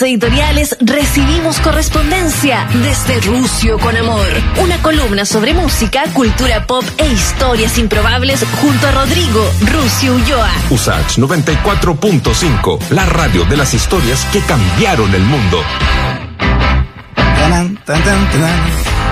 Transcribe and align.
Editoriales 0.00 0.76
recibimos 0.80 1.58
correspondencia 1.58 2.66
desde 2.82 3.20
Rucio 3.20 3.78
con 3.78 3.94
Amor. 3.94 4.26
Una 4.62 4.80
columna 4.80 5.26
sobre 5.26 5.52
música, 5.52 6.04
cultura 6.14 6.66
pop 6.66 6.84
e 6.96 7.06
historias 7.08 7.76
improbables 7.76 8.42
junto 8.60 8.86
a 8.86 8.92
Rodrigo 8.92 9.44
Rucio 9.60 10.14
Ulloa. 10.14 10.50
Usach 10.70 11.18
94.5, 11.18 12.90
la 12.90 13.04
radio 13.04 13.44
de 13.44 13.56
las 13.56 13.74
historias 13.74 14.24
que 14.32 14.40
cambiaron 14.40 15.14
el 15.14 15.22
mundo. 15.22 15.62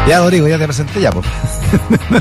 Ya, 0.09 0.19
Rodrigo, 0.21 0.49
ya 0.49 0.59
te 0.59 0.65
presenté 0.65 1.01
ya, 1.01 1.11
pues. 1.13 1.27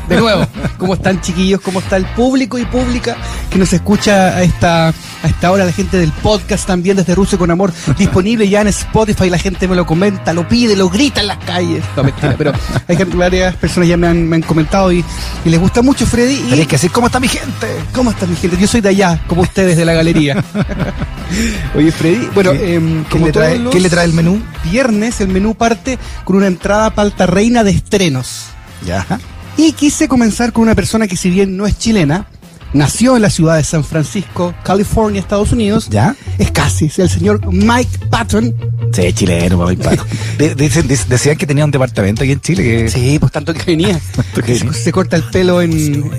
De 0.10 0.18
nuevo, 0.18 0.46
¿cómo 0.78 0.94
están 0.96 1.22
chiquillos? 1.22 1.62
¿Cómo 1.62 1.80
está 1.80 1.96
el 1.98 2.06
público 2.08 2.60
y 2.60 2.66
pública 2.66 3.16
que 3.50 3.58
nos 3.58 3.72
escucha 3.72 4.36
a 4.36 4.44
esta, 4.44 4.90
a 4.90 5.28
esta 5.28 5.50
hora? 5.52 5.64
La 5.66 5.72
gente 5.72 5.98
del 5.98 6.12
podcast 6.12 6.68
también 6.68 6.98
desde 6.98 7.16
Rusia 7.16 7.38
con 7.38 7.50
Amor, 7.50 7.72
disponible 7.98 8.48
ya 8.50 8.62
en 8.62 8.68
Spotify. 8.68 9.30
La 9.30 9.40
gente 9.40 9.68
me 9.68 9.76
lo 9.76 9.86
comenta, 9.86 10.34
lo 10.34 10.48
pide, 10.48 10.76
lo 10.76 10.90
grita 10.90 11.22
en 11.22 11.28
las 11.28 11.38
calles. 11.38 11.84
No, 11.96 12.04
mentira, 12.04 12.36
pero 12.38 12.52
hay 12.88 12.98
gente, 12.98 13.16
varias 13.16 13.56
personas 13.56 13.88
ya 13.90 13.98
me 13.98 14.08
han, 14.08 14.28
me 14.28 14.36
han 14.36 14.42
comentado 14.42 14.92
y, 14.92 15.04
y 15.46 15.50
les 15.50 15.60
gusta 15.60 15.82
mucho, 15.82 16.06
Freddy. 16.06 16.34
Y, 16.34 16.50
Tenés 16.50 16.68
que 16.68 16.76
decir 16.76 16.92
cómo 16.92 17.08
está 17.08 17.20
mi 17.22 17.30
gente. 17.30 17.68
¿Cómo 17.94 18.12
está 18.12 18.26
mi 18.26 18.36
gente? 18.36 18.58
Yo 18.58 18.68
soy 18.68 18.82
de 18.82 18.90
allá, 18.90 19.22
como 19.28 19.42
ustedes 19.42 19.78
de 19.78 19.86
la 19.86 19.94
galería. 19.94 20.44
Oye, 21.76 21.92
Freddy, 21.92 22.28
bueno, 22.34 22.52
¿Qué- 22.54 22.76
em, 22.76 23.04
¿Qué 23.06 23.10
como 23.12 23.26
le 23.28 23.32
trae, 23.32 23.52
todos 23.52 23.64
los 23.66 23.74
¿Qué 23.74 23.80
le 23.80 23.90
trae 23.90 24.06
el 24.06 24.14
menú? 24.14 24.42
viernes, 24.70 25.22
el 25.22 25.28
menú 25.30 25.54
parte 25.56 25.98
con 26.24 26.38
una 26.38 26.48
entrada 26.48 26.90
palta 26.92 27.26
reina 27.26 27.64
de 27.64 27.72
estrenos. 27.72 28.46
Ya. 28.86 29.06
Y 29.58 29.74
quise 29.74 30.08
comenzar 30.08 30.54
con 30.54 30.64
una 30.64 30.76
persona 30.76 31.08
que 31.08 31.18
si 31.18 31.30
bien 31.30 31.58
no 31.58 31.66
es 31.68 31.78
chilena, 31.78 32.28
nació 32.74 33.16
en 33.16 33.22
la 33.22 33.30
ciudad 33.30 33.58
de 33.58 33.64
San 33.64 33.84
Francisco, 33.84 34.54
California, 34.64 35.20
Estados 35.20 35.52
Unidos. 35.52 35.90
¿Ya? 35.90 36.16
Es 36.38 36.52
casi, 36.52 36.86
es 36.86 37.00
el 37.00 37.10
señor 37.10 37.46
Mike 37.52 38.08
Patton. 38.10 38.56
Sí, 38.92 39.14
chileno, 39.14 39.58
papá 39.60 39.74
y 39.74 39.76
pato. 39.78 40.06
De- 40.38 40.56
decían 40.56 41.38
que 41.38 41.46
tenía 41.46 41.66
un 41.66 41.72
departamento 41.72 42.24
aquí 42.24 42.32
en 42.32 42.42
Chile 42.42 42.64
que. 42.64 42.90
Sí, 42.90 43.18
pues 43.20 43.32
tanto 43.32 43.54
que 43.54 43.64
venía. 43.66 44.00
que 44.46 44.56
sí. 44.58 44.68
Se 44.74 44.92
corta 44.92 45.16
el 45.16 45.24
pelo 45.24 45.62
en, 45.62 46.10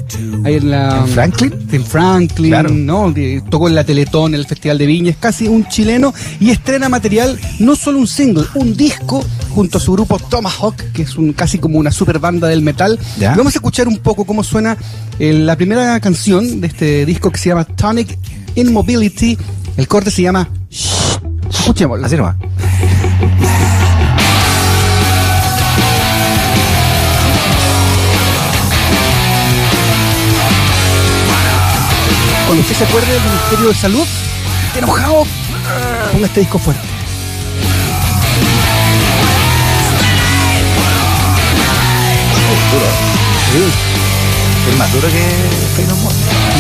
ahí 0.45 0.55
en 0.55 0.71
la... 0.71 0.99
¿En 0.99 1.09
Franklin? 1.09 1.55
En 1.73 1.85
Franklin, 1.85 2.51
Claro. 2.51 2.71
¿no? 2.71 3.13
Tocó 3.51 3.69
en 3.69 3.75
la 3.75 3.85
Teletón, 3.85 4.35
en 4.35 4.41
el 4.41 4.47
Festival 4.47 4.79
de 4.79 4.87
Viña. 4.87 5.11
Es 5.11 5.17
casi 5.17 5.49
un 5.49 5.67
chileno 5.69 6.13
y 6.39 6.51
estrena 6.51 6.89
material, 6.89 7.39
no 7.59 7.77
solo 7.77 7.99
un 7.99 8.07
single, 8.07 8.45
un 8.55 8.77
disco 8.77 9.25
junto 9.51 9.79
a 9.79 9.81
su 9.81 9.93
grupo 9.93 10.19
Tomahawk, 10.19 10.77
que 10.93 11.03
es 11.03 11.17
un 11.17 11.33
casi 11.33 11.59
como 11.59 11.79
una 11.79 11.91
super 11.91 12.19
banda 12.19 12.47
del 12.49 12.63
metal. 12.63 12.99
Ya. 13.19 13.35
Vamos 13.35 13.55
a 13.55 13.59
escuchar 13.59 13.89
un 13.89 13.99
poco 13.99 14.25
cómo 14.25 14.45
suena 14.45 14.77
eh, 15.19 15.33
la 15.33 15.57
primera 15.57 15.99
canción 16.01 16.61
de 16.61 16.67
este 16.69 17.05
disco 17.07 17.31
que 17.31 17.39
se 17.39 17.49
llama 17.49 17.65
Tonic 17.65 18.17
Immobility. 18.55 19.37
El 19.77 19.89
corte 19.89 20.11
se 20.11 20.23
llama 20.23 20.49
Shh. 20.71 21.00
Escuchémoslo. 21.71 22.05
Así 22.05 22.17
nomás. 22.17 22.35
Cuando 32.47 32.63
usted 32.63 32.75
se 32.75 32.85
acuerde 32.85 33.13
del 33.13 33.23
Ministerio 33.23 33.69
de 33.69 33.75
Salud, 33.75 34.07
enojado, 34.77 35.25
ponga 36.11 36.27
este 36.27 36.41
disco 36.41 36.59
fuerte. 36.59 36.83
Es 44.71 44.77
más 44.77 44.93
duro 44.93 45.07
que 45.07 45.83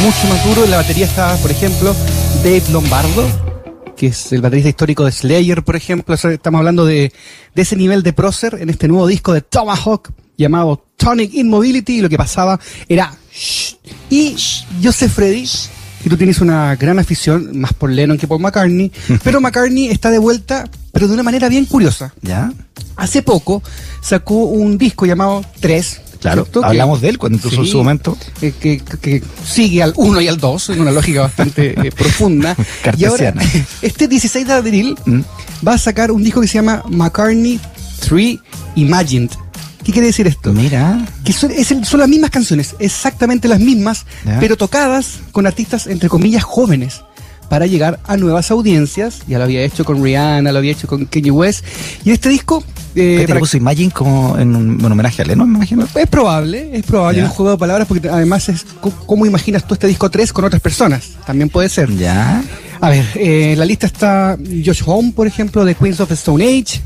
mucho 0.03 0.29
más 0.29 0.45
duro. 0.45 0.65
En 0.65 0.71
la 0.71 0.77
batería 0.77 1.07
está, 1.07 1.35
por 1.39 1.51
ejemplo, 1.51 1.97
Dave 2.45 2.63
Lombardo, 2.71 3.50
que 4.01 4.07
es 4.07 4.33
el 4.33 4.41
baterista 4.41 4.71
histórico 4.71 5.05
de 5.05 5.13
Slayer, 5.13 5.63
por 5.63 5.77
ejemplo. 5.77 6.15
Estamos 6.15 6.59
hablando 6.59 6.87
de, 6.87 7.13
de 7.55 7.63
ese 7.63 7.77
nivel 7.77 8.03
de 8.03 8.15
prócer 8.15 8.57
en 8.59 8.71
este 8.71 8.89
nuevo 8.89 9.07
disco 9.07 9.35
de 9.35 9.43
Tomahawk 9.43 10.11
llamado 10.39 10.87
Tonic 10.97 11.35
Immobility. 11.35 11.99
Y 11.99 12.01
lo 12.01 12.09
que 12.09 12.17
pasaba 12.17 12.59
era... 12.89 13.15
"Shh". 13.31 13.75
Y 14.09 14.37
sé, 14.39 15.11
Freddy, 15.11 15.47
que 16.03 16.09
tú 16.09 16.17
tienes 16.17 16.41
una 16.41 16.77
gran 16.77 16.99
afición, 16.99 17.61
más 17.61 17.75
por 17.75 17.91
Lennon 17.91 18.17
que 18.17 18.27
por 18.27 18.41
McCartney, 18.41 18.91
pero 19.23 19.39
McCartney 19.39 19.89
está 19.89 20.11
de 20.11 20.19
vuelta, 20.19 20.67
pero 20.93 21.07
de 21.07 21.13
una 21.13 21.23
manera 21.23 21.51
bien 21.51 21.67
curiosa. 21.67 22.15
¿Ya? 22.23 22.51
Hace 22.97 23.23
poco 23.23 23.63
sacó 24.01 24.45
un 24.45 24.79
disco 24.79 25.05
llamado 25.05 25.45
3. 25.61 26.01
Claro. 26.21 26.47
Hablamos 26.63 27.01
de 27.01 27.09
él 27.09 27.19
cuando 27.19 27.37
incluso 27.39 27.63
en 27.63 27.67
su 27.67 27.79
momento. 27.79 28.17
eh, 28.43 28.53
que, 28.61 28.79
que- 28.79 28.99
que 28.99 29.23
sigue 29.45 29.83
al 29.83 29.95
1 29.97 30.21
y 30.21 30.29
al 30.29 30.37
2 30.39 30.71
en 30.71 30.81
una 30.83 30.91
lógica 30.91 31.23
bastante 31.23 31.75
eh, 31.87 31.91
profunda. 31.97 32.55
Y 32.97 33.05
ahora, 33.05 33.33
Cartesiana. 33.33 33.67
este 33.83 34.07
16 34.09 34.47
de 34.47 34.53
abril 34.53 34.97
Mm. 35.07 35.21
va 35.67 35.75
a 35.75 35.79
sacar 35.79 36.11
un 36.13 36.23
disco 36.23 36.41
que 36.41 36.47
se 36.49 36.55
llama 36.55 36.83
McCartney 36.89 37.59
3 38.07 38.39
Imagined. 38.77 39.31
¿Qué 39.85 39.93
quiere 39.93 40.09
decir 40.09 40.27
esto? 40.27 40.53
Mira. 40.53 41.07
Que 41.25 41.33
son, 41.33 41.51
es 41.51 41.71
el- 41.71 41.85
son 41.87 42.01
las 42.01 42.09
mismas 42.09 42.31
canciones, 42.31 42.75
exactamente 42.79 43.49
las 43.49 43.61
mismas, 43.61 44.05
Ya. 44.27 44.39
pero 44.39 44.57
tocadas 44.59 45.21
con 45.33 45.47
artistas 45.47 45.87
entre 45.87 46.09
comillas 46.11 46.45
jóvenes 46.45 47.01
para 47.51 47.67
llegar 47.67 48.01
a 48.07 48.17
nuevas 48.17 48.51
audiencias. 48.51 49.19
Ya 49.29 49.37
lo 49.37 49.45
había 49.45 49.63
hecho 49.63 49.85
con 49.85 50.03
Rihanna, 50.03 50.51
lo 50.53 50.59
había 50.59 50.73
hecho 50.73 50.87
con 50.87 51.05
Kanye 51.05 51.31
West. 51.31 51.63
Y 52.05 52.13
este 52.13 52.31
disco 52.31 52.65
eh, 52.95 53.17
¿Qué 53.19 53.21
te 53.23 53.29
para- 53.29 53.41
puso 53.41 53.57
Imagine 53.59 53.91
como 53.91 54.39
en 54.39 54.57
un, 54.57 54.83
un 54.85 54.93
homenaje 54.93 55.21
a 55.23 55.25
Lennon, 55.27 55.51
me 55.51 55.59
imagino? 55.59 55.87
es 55.95 56.07
probable, 56.09 56.71
es 56.73 56.85
probable 56.85 57.23
un 57.23 57.29
juego 57.29 57.51
de 57.53 57.59
palabras 57.59 57.87
porque 57.87 58.09
además 58.09 58.49
es 58.49 58.65
cómo 59.07 59.27
imaginas 59.27 59.65
tú 59.67 59.75
este 59.75 59.87
disco 59.87 60.11
3 60.11 60.33
con 60.33 60.45
otras 60.47 60.63
personas. 60.63 61.11
También 61.27 61.51
puede 61.51 61.69
ser. 61.69 61.95
Ya. 61.97 62.43
A 62.81 62.89
ver, 62.89 63.05
eh, 63.15 63.53
en 63.53 63.59
la 63.59 63.65
lista 63.67 63.87
está 63.87 64.39
Josh 64.65 64.83
Home, 64.87 65.13
por 65.15 65.27
ejemplo, 65.27 65.65
de 65.67 65.75
Queens 65.75 66.01
of 66.01 66.09
the 66.09 66.15
Stone 66.15 66.43
Age. 66.43 66.81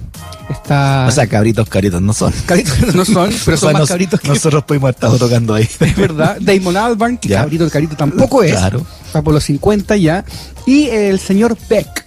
Está. 0.51 1.07
O 1.09 1.11
sea, 1.11 1.27
cabritos, 1.27 1.69
cabritos 1.69 2.01
no 2.03 2.13
son. 2.13 2.33
cabritos 2.47 2.95
no 2.95 3.05
son, 3.05 3.31
pero 3.45 3.57
O 3.57 3.57
sea, 3.57 3.57
son 3.57 3.73
más 3.73 3.81
nos- 3.81 3.89
cabritos 3.89 4.21
que. 4.21 4.29
Nosotros 4.29 4.65
pudimos 4.65 4.91
estado 4.91 5.17
tocando 5.19 5.55
ahí. 5.55 5.69
Es 5.81 5.97
verdad. 5.97 6.37
Damon 6.41 6.77
Albarn, 6.77 7.17
que 7.19 7.29
Ya. 7.29 7.41
cabrito, 7.41 7.65
el 7.65 7.71
cabrito 7.71 7.97
tampoco 7.97 8.43
es. 8.43 8.53
Claro. 8.53 8.85
Está 9.07 9.23
por 9.23 9.33
los 9.35 9.45
50 9.45 9.97
ya. 9.97 10.25
Y 10.67 10.87
el 10.89 11.19
señor 11.19 11.57
Beck. 11.69 12.05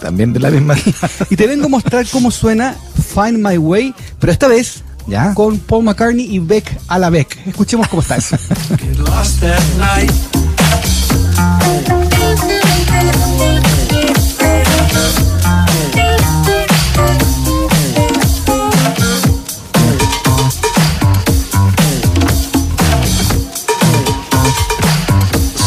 También 0.00 0.32
de 0.32 0.40
la 0.40 0.50
misma. 0.50 0.74
Y 1.30 1.36
te 1.36 1.46
vengo 1.46 1.66
a 1.66 1.68
mostrar 1.68 2.06
cómo 2.10 2.30
suena 2.30 2.74
Find 3.14 3.38
My 3.46 3.58
Way, 3.58 3.94
pero 4.18 4.32
esta 4.32 4.48
vez 4.48 4.82
Ya. 5.06 5.34
con 5.34 5.58
Paul 5.58 5.84
McCartney 5.84 6.24
y 6.34 6.38
Beck 6.38 6.78
a 6.88 6.98
la 6.98 7.10
Beck. 7.10 7.36
Escuchemos 7.46 7.86
cómo 7.88 8.00
está 8.02 8.16
eso. 8.16 8.36
lost 9.04 9.40
that 9.40 9.60
night. 9.78 10.12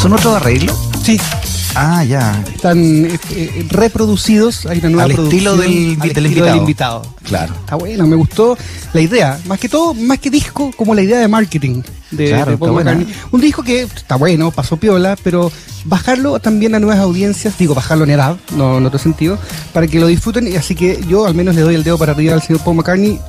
¿Son 0.04 0.12
otros 0.14 0.36
arreglos? 0.36 0.78
Sí, 1.02 1.18
Ah, 1.76 2.04
ya. 2.04 2.44
están 2.54 2.78
eh, 3.06 3.18
eh, 3.32 3.66
reproducidos. 3.70 4.66
Hay 4.68 4.80
una 4.80 4.90
nueva 4.90 5.04
Al 5.06 5.12
estilo 5.12 5.56
del- 5.58 5.98
al 6.00 6.10
del 6.14 6.26
estilo 6.26 6.28
invitado. 6.28 6.58
invitado. 6.58 7.02
Claro. 7.24 7.54
Está 7.58 7.76
bueno, 7.78 8.06
me 8.06 8.16
gustó 8.18 8.58
la 8.94 9.00
idea. 9.02 9.40
Más 9.46 9.60
que 9.60 9.70
todo, 9.70 9.94
más 9.94 10.20
que 10.20 10.30
disco, 10.30 10.72
como 10.76 10.94
la 10.94 11.02
idea 11.02 11.18
de 11.20 11.28
marketing 11.28 11.82
de, 12.12 12.28
Claro, 12.30 12.52
de 12.52 12.58
Paul. 12.58 12.74
McCartney. 12.74 13.08
Un 13.32 13.42
disco 13.42 13.64
que 13.64 13.82
está 13.84 14.18
bueno, 14.18 14.52
pasó 14.52 14.76
piola, 14.78 15.18
pero 15.24 15.52
bajarlo 15.86 16.38
también 16.40 16.76
a 16.76 16.80
nuevas 16.80 17.00
audiencias, 17.00 17.58
digo, 17.58 17.74
bajarlo 17.74 18.04
en 18.04 18.12
edad, 18.12 18.38
no 18.56 18.78
en 18.78 18.86
otro 18.86 19.00
sentido, 19.00 19.40
para 19.74 19.88
que 19.88 20.00
lo 20.00 20.08
disfruten. 20.08 20.48
Y 20.48 20.58
así 20.58 20.76
que 20.76 21.02
yo 21.08 21.26
al 21.26 21.34
menos 21.34 21.56
le 21.56 21.62
doy 21.62 21.74
el 21.76 21.84
dedo 21.84 21.98
para 21.98 22.12
arriba 22.12 22.34
al 22.36 22.42
señor 22.44 22.62
Paul 22.64 22.76
McCartney 22.76 23.20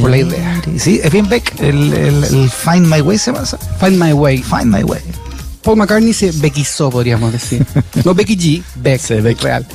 por 0.00 0.10
la 0.10 0.18
idea. 0.18 0.60
Sí, 0.76 1.00
es 1.02 1.10
bien 1.10 1.28
Beck. 1.28 1.58
El, 1.60 1.92
el, 1.94 2.24
el 2.24 2.50
Find 2.50 2.92
My 2.92 3.00
Way 3.00 3.16
se 3.16 3.30
eso? 3.30 3.56
Find 3.80 3.96
My 4.02 4.12
Way. 4.12 4.42
Find 4.42 4.66
My 4.66 4.82
Way. 4.82 5.00
Paul 5.66 5.78
McCartney 5.78 6.12
se 6.14 6.30
bequizó, 6.30 6.90
podríamos 6.90 7.32
decir. 7.32 7.66
No 8.04 8.14
Becky 8.14 8.36
G, 8.36 8.62
Beck, 8.76 9.00
Sí, 9.00 9.14
Beck. 9.14 9.42
real. 9.42 9.66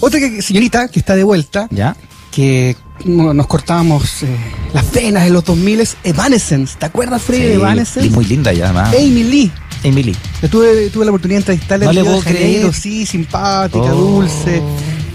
Otra 0.00 0.20
que, 0.20 0.40
señorita 0.40 0.86
que 0.88 1.00
está 1.00 1.16
de 1.16 1.24
vuelta, 1.24 1.66
¿Ya? 1.72 1.96
que 2.30 2.76
no- 3.04 3.34
nos 3.34 3.46
cortábamos 3.48 4.22
eh, 4.22 4.28
las 4.72 4.92
venas 4.92 5.26
en 5.26 5.32
los 5.32 5.44
2000 5.44 5.80
es 5.80 5.96
Evanescence. 6.04 6.76
¿Te 6.78 6.86
acuerdas, 6.86 7.20
Freddy, 7.20 7.42
de 7.42 7.48
Sí, 7.48 7.54
Evanescence? 7.54 8.06
y 8.06 8.10
muy 8.10 8.24
linda 8.26 8.52
ya, 8.52 8.66
además. 8.66 8.94
Amy 8.94 9.24
Lee. 9.24 9.52
Emily. 9.82 10.16
Yo 10.40 10.48
tuve, 10.48 10.88
tuve 10.90 11.04
la 11.04 11.10
oportunidad 11.10 11.38
de 11.38 11.42
entrevistarla 11.42 11.84
No 11.86 11.90
en 11.90 11.94
le 11.96 12.02
de 12.02 12.08
puedo 12.08 12.20
Janeiro, 12.22 12.68
creer. 12.68 12.74
sí, 12.74 13.04
simpática, 13.04 13.92
Oh. 13.92 13.96
dulce. 13.96 14.62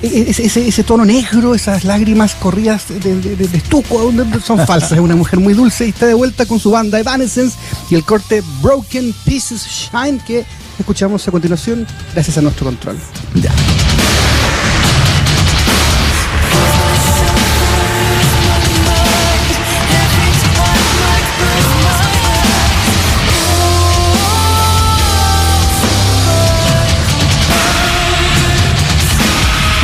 Ese, 0.01 0.45
ese- 0.67 0.83
tono 0.83 1.03
negro, 1.03 1.53
esas 1.53 1.83
lágrimas 1.83 2.33
corridas 2.35 2.85
de, 2.87 2.99
de- 3.19 3.35
de- 3.35 3.57
estuco, 3.57 4.11
son 4.45 4.65
falsas. 4.65 4.93
Es 4.93 4.99
una 4.99 5.15
mujer 5.15 5.39
muy 5.39 5.53
dulce 5.53 5.85
y 5.87 5.89
está 5.89 6.05
de 6.05 6.13
vuelta 6.13 6.45
con 6.45 6.57
su 6.59 6.71
banda 6.71 6.99
Evanescence 6.99 7.57
y 7.89 7.95
el 7.95 8.03
corte 8.05 8.41
Broken 8.61 9.13
Pieces 9.25 9.65
Shine 9.67 10.19
que 10.25 10.45
escuchamos 10.79 11.27
a 11.27 11.31
continuación 11.31 11.85
gracias 12.13 12.37
a 12.37 12.41
nuestro 12.41 12.65
control. 12.65 12.97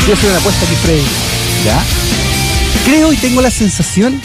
Yo 0.08 0.14
hacer 0.14 0.30
una 0.30 0.40
apuesta 0.40 0.66
aquí, 0.66 0.76
Freddy. 0.76 1.02
¿Ya? 1.66 1.84
Creo 2.86 3.12
y 3.12 3.18
tengo 3.18 3.42
la 3.42 3.50
sensación 3.50 4.22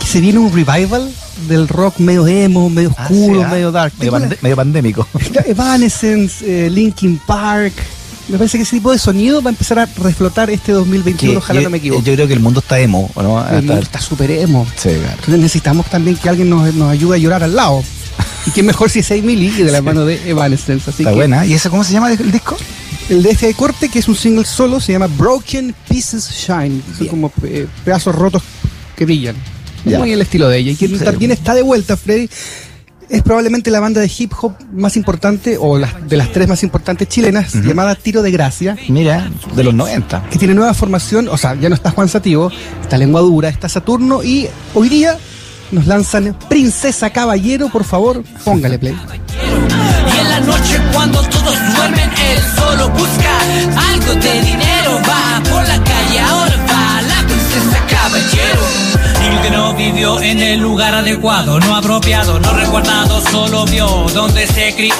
que 0.00 0.06
se 0.06 0.20
viene 0.20 0.38
un 0.38 0.50
revival 0.52 1.10
del 1.48 1.68
rock 1.68 1.98
medio 1.98 2.26
emo, 2.26 2.70
medio 2.70 2.94
Ah, 2.96 3.02
oscuro, 3.10 3.46
medio 3.48 3.70
dark. 3.70 3.92
Medio, 3.98 4.18
la- 4.42 4.56
pandémico. 4.56 5.06
Evanescence, 5.46 6.66
eh, 6.66 6.70
Linkin 6.70 7.18
Park. 7.26 7.74
Me 8.28 8.36
parece 8.36 8.58
que 8.58 8.62
ese 8.64 8.76
tipo 8.76 8.92
de 8.92 8.98
sonido 8.98 9.40
va 9.42 9.50
a 9.50 9.52
empezar 9.52 9.78
a 9.78 9.86
reflotar 9.86 10.50
este 10.50 10.72
2021, 10.72 11.32
Que 11.32 11.36
ojalá 11.38 11.60
yo, 11.60 11.64
no 11.64 11.70
me 11.70 11.78
equivoque. 11.78 12.02
Yo 12.04 12.14
creo 12.14 12.26
que 12.26 12.34
el 12.34 12.40
mundo 12.40 12.60
está 12.60 12.78
emo, 12.78 13.10
¿o 13.14 13.22
¿no? 13.22 13.46
El 13.48 13.56
mundo 13.64 13.78
está 13.78 14.00
súper 14.00 14.30
emo. 14.30 14.66
Sí, 14.76 14.90
claro. 14.90 15.12
Entonces 15.12 15.38
necesitamos 15.38 15.86
también 15.86 16.16
que 16.16 16.28
alguien 16.28 16.50
nos, 16.50 16.74
nos 16.74 16.90
ayude 16.90 17.16
a 17.16 17.18
llorar 17.18 17.42
al 17.42 17.54
lado. 17.56 17.82
Y 18.46 18.50
que 18.50 18.62
mejor 18.62 18.90
si 18.90 18.98
es 19.00 19.10
Emily 19.10 19.48
y 19.48 19.62
de 19.62 19.72
la 19.72 19.80
mano 19.82 20.04
de 20.04 20.28
Evanescence. 20.28 20.90
Así 20.90 21.02
Está 21.02 21.10
que 21.10 21.16
buena. 21.16 21.44
¿Y 21.46 21.54
ese 21.54 21.70
cómo 21.70 21.84
se 21.84 21.92
llama 21.92 22.12
el 22.12 22.32
disco? 22.32 22.56
El 23.08 23.22
de 23.22 23.30
este 23.30 23.52
corte, 23.54 23.88
que 23.88 23.98
es 24.00 24.08
un 24.08 24.14
single 24.16 24.44
solo, 24.44 24.80
se 24.80 24.92
llama 24.92 25.06
Broken 25.06 25.74
Pieces 25.88 26.28
Shine. 26.30 26.82
Son 26.96 27.06
como 27.08 27.32
eh, 27.42 27.66
pedazos 27.84 28.14
rotos 28.14 28.42
que 28.96 29.04
brillan. 29.04 29.36
Ya. 29.84 29.98
Muy 29.98 30.12
el 30.12 30.20
estilo 30.20 30.48
de 30.48 30.58
ella. 30.58 30.72
Y 30.72 30.76
quien 30.76 30.98
Sí. 30.98 31.04
también 31.04 31.30
está 31.30 31.54
de 31.54 31.62
vuelta, 31.62 31.96
Freddy, 31.96 32.28
es 33.08 33.22
probablemente 33.22 33.70
la 33.70 33.80
banda 33.80 34.00
de 34.02 34.10
hip 34.18 34.32
hop 34.42 34.52
más 34.72 34.96
importante, 34.96 35.56
o 35.58 35.78
las, 35.78 36.06
de 36.08 36.16
las 36.18 36.30
tres 36.32 36.46
más 36.48 36.62
importantes 36.62 37.08
chilenas, 37.08 37.54
llamada 37.54 37.94
Tiro 37.94 38.20
de 38.22 38.30
Gracia. 38.30 38.76
Mira, 38.88 39.30
de 39.54 39.64
los 39.64 39.72
90. 39.72 40.24
que 40.30 40.38
tiene 40.38 40.52
nueva 40.54 40.74
formación, 40.74 41.28
o 41.28 41.38
sea, 41.38 41.54
ya 41.54 41.68
no 41.70 41.74
está 41.74 41.90
Juan 41.90 42.08
Sativo, 42.08 42.50
está 42.82 42.98
Lengua 42.98 43.22
Dura, 43.22 43.48
está 43.48 43.68
Saturno 43.70 44.22
y 44.22 44.48
hoy 44.74 44.90
día 44.90 45.16
nos 45.72 45.86
lanzan 45.86 46.36
Princesa 46.50 47.08
Caballero, 47.10 47.68
por 47.70 47.84
favor, 47.84 48.22
póngale 48.44 48.78
play. 48.78 48.94
Y 50.14 50.20
en 50.20 50.28
la 50.28 50.40
noche 50.40 50.78
cuando 50.92 51.20
todos 51.22 51.54
duermen, 51.76 51.97
él 52.38 52.44
solo 52.56 52.88
busca 52.90 53.32
algo 53.90 54.14
de 54.14 54.40
dinero. 54.42 55.00
Va 55.08 55.42
por 55.50 55.66
la 55.66 55.78
calle, 55.84 56.20
ahora 56.20 56.56
va 56.70 57.02
la 57.02 57.26
princesa 57.26 57.78
caballero. 57.86 58.97
Vivió 59.78 60.20
en 60.20 60.40
el 60.40 60.58
lugar 60.60 60.92
adecuado, 60.92 61.60
no 61.60 61.76
apropiado, 61.76 62.40
no 62.40 62.52
resguardado, 62.52 63.20
solo 63.30 63.64
vio 63.64 63.86
donde 64.12 64.44
se 64.46 64.74
crió. 64.74 64.92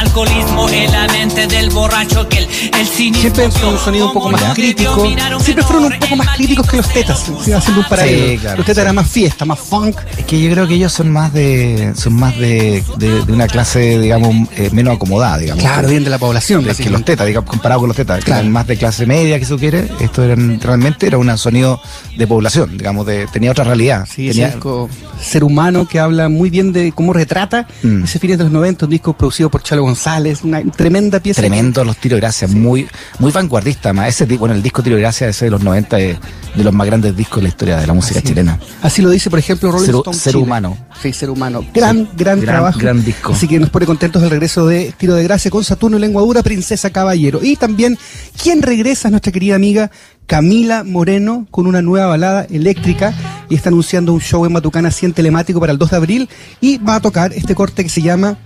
Alcoholismo 0.00 0.68
en 0.70 0.90
la 0.90 1.06
mente 1.08 1.46
del 1.46 1.68
borracho 1.70 2.26
que 2.28 2.38
el, 2.38 2.48
el 2.80 2.86
cinismo 2.86 3.20
Siempre 3.20 3.48
vio. 3.48 3.68
un 3.70 3.78
sonido 3.78 4.06
un 4.06 4.12
poco 4.14 4.30
más 4.30 4.54
crítico, 4.54 5.06
siempre 5.40 5.62
fueron 5.64 5.84
un 5.92 5.98
poco 5.98 6.16
más 6.16 6.28
críticos 6.36 6.66
que 6.68 6.76
los 6.78 6.88
tetas, 6.92 7.20
haciendo 7.20 7.80
un 7.82 7.88
paralelo. 7.88 8.26
Sí, 8.32 8.38
claro, 8.38 8.56
los 8.56 8.66
tetas 8.66 8.76
sí. 8.76 8.80
eran 8.82 8.94
más 8.94 9.10
fiesta, 9.10 9.44
más 9.44 9.58
funk. 9.58 9.96
Es 10.16 10.24
que 10.24 10.40
yo 10.40 10.50
creo 10.50 10.66
que 10.66 10.74
ellos 10.74 10.92
son 10.92 11.10
más 11.10 11.32
de 11.34 11.92
son 11.94 12.14
más 12.14 12.36
de, 12.38 12.82
de, 12.96 13.24
de 13.24 13.32
una 13.32 13.46
clase, 13.46 13.98
digamos, 13.98 14.48
eh, 14.56 14.70
menos 14.72 14.96
acomodada, 14.96 15.38
digamos. 15.38 15.62
Claro, 15.62 15.88
bien 15.88 16.04
de 16.04 16.10
la 16.10 16.18
población. 16.18 16.64
que 16.64 16.88
los 16.90 17.04
tetas, 17.04 17.26
digamos, 17.26 17.48
comparado 17.50 17.80
con 17.82 17.88
los 17.88 17.96
tetas, 17.96 18.18
que 18.20 18.24
Claro. 18.24 18.40
eran 18.40 18.52
más 18.52 18.66
de 18.66 18.78
clase 18.78 19.04
media, 19.04 19.36
que 19.38 19.44
eso 19.44 19.58
quiere, 19.58 19.88
esto 20.00 20.22
eran 20.24 20.58
realmente 20.58 21.06
era 21.06 21.18
un 21.18 21.36
sonido 21.36 21.82
de 22.16 22.26
población, 22.26 22.78
digamos, 22.78 23.04
de, 23.06 23.26
tenía 23.26 23.50
otra 23.50 23.64
realidad. 23.64 24.06
Sí, 24.10 24.21
tenía, 24.30 24.48
disco 24.48 24.88
Ser 25.20 25.44
Humano 25.44 25.86
que 25.86 25.98
habla 26.00 26.28
muy 26.28 26.50
bien 26.50 26.72
de 26.72 26.92
cómo 26.92 27.12
retrata 27.12 27.66
Mm. 27.82 28.04
ese 28.04 28.18
fines 28.18 28.38
de 28.38 28.44
los 28.44 28.52
90, 28.52 28.86
un 28.86 28.90
disco 28.90 29.12
producido 29.16 29.50
por 29.50 29.62
Chalo 29.62 29.82
González, 29.82 30.42
una 30.42 30.62
tremenda 30.70 31.20
pieza. 31.20 31.40
Tremendo 31.40 31.84
los 31.84 31.96
tiros 31.96 32.16
de 32.16 32.20
gracia, 32.20 32.48
muy, 32.48 32.86
muy 33.18 33.30
vanguardista, 33.32 33.92
más 33.92 34.08
ese 34.08 34.26
bueno, 34.36 34.54
el 34.54 34.62
disco 34.62 34.82
tiro 34.82 34.96
de 34.96 35.02
gracia 35.02 35.28
ese 35.28 35.46
de 35.46 35.50
los 35.50 35.62
90 35.62 35.98
es 36.00 36.18
de 36.54 36.64
los 36.64 36.72
más 36.74 36.86
grandes 36.86 37.16
discos 37.16 37.36
de 37.36 37.42
la 37.44 37.48
historia 37.48 37.76
de 37.78 37.86
la 37.86 37.92
música 37.94 38.18
Así 38.18 38.28
chilena. 38.28 38.58
Así 38.82 39.00
lo 39.02 39.10
dice, 39.10 39.30
por 39.30 39.38
ejemplo, 39.38 39.70
Rolling 39.72 39.86
Ser- 39.86 39.94
Stone 39.96 40.16
Ser 40.16 40.32
Chile. 40.32 40.44
Humano. 40.44 40.76
Sí, 41.00 41.12
ser 41.12 41.30
humano. 41.30 41.64
Gran, 41.72 42.08
gran, 42.16 42.40
gran- 42.40 42.40
trabajo. 42.40 42.78
gran 42.78 43.02
disco. 43.04 43.32
Así 43.32 43.48
que 43.48 43.58
nos 43.58 43.70
pone 43.70 43.86
contentos 43.86 44.22
el 44.22 44.30
regreso 44.30 44.66
de 44.66 44.92
Tiro 44.98 45.14
de 45.14 45.22
Gracia 45.24 45.50
con 45.50 45.64
Saturno 45.64 45.96
y 45.96 46.00
Lengua 46.00 46.22
Dura, 46.22 46.42
Princesa 46.42 46.90
Caballero. 46.90 47.40
Y 47.42 47.56
también, 47.56 47.98
¿quién 48.42 48.60
regresa? 48.62 49.08
Es 49.08 49.12
nuestra 49.12 49.32
querida 49.32 49.54
amiga 49.56 49.90
Camila 50.26 50.84
Moreno 50.84 51.46
con 51.50 51.66
una 51.66 51.82
nueva 51.82 52.06
balada 52.06 52.46
eléctrica 52.50 53.12
y 53.48 53.54
está 53.54 53.68
anunciando 53.68 54.12
un 54.12 54.20
show 54.20 54.44
en 54.46 54.52
Matucana 54.52 54.90
100 54.90 55.12
telemático 55.12 55.60
para 55.60 55.72
el 55.72 55.78
2 55.78 55.90
de 55.90 55.96
abril 55.96 56.28
y 56.60 56.78
va 56.78 56.96
a 56.96 57.00
tocar 57.00 57.32
este 57.32 57.54
corte 57.54 57.82
que 57.82 57.90
se 57.90 58.02
llama 58.02 58.38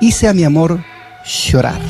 Hice 0.00 0.28
a 0.28 0.34
mi 0.34 0.44
amor 0.44 0.78
llorar. 1.24 1.80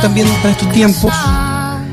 También 0.00 0.26
para 0.42 0.50
estos 0.50 0.70
tiempos. 0.72 1.12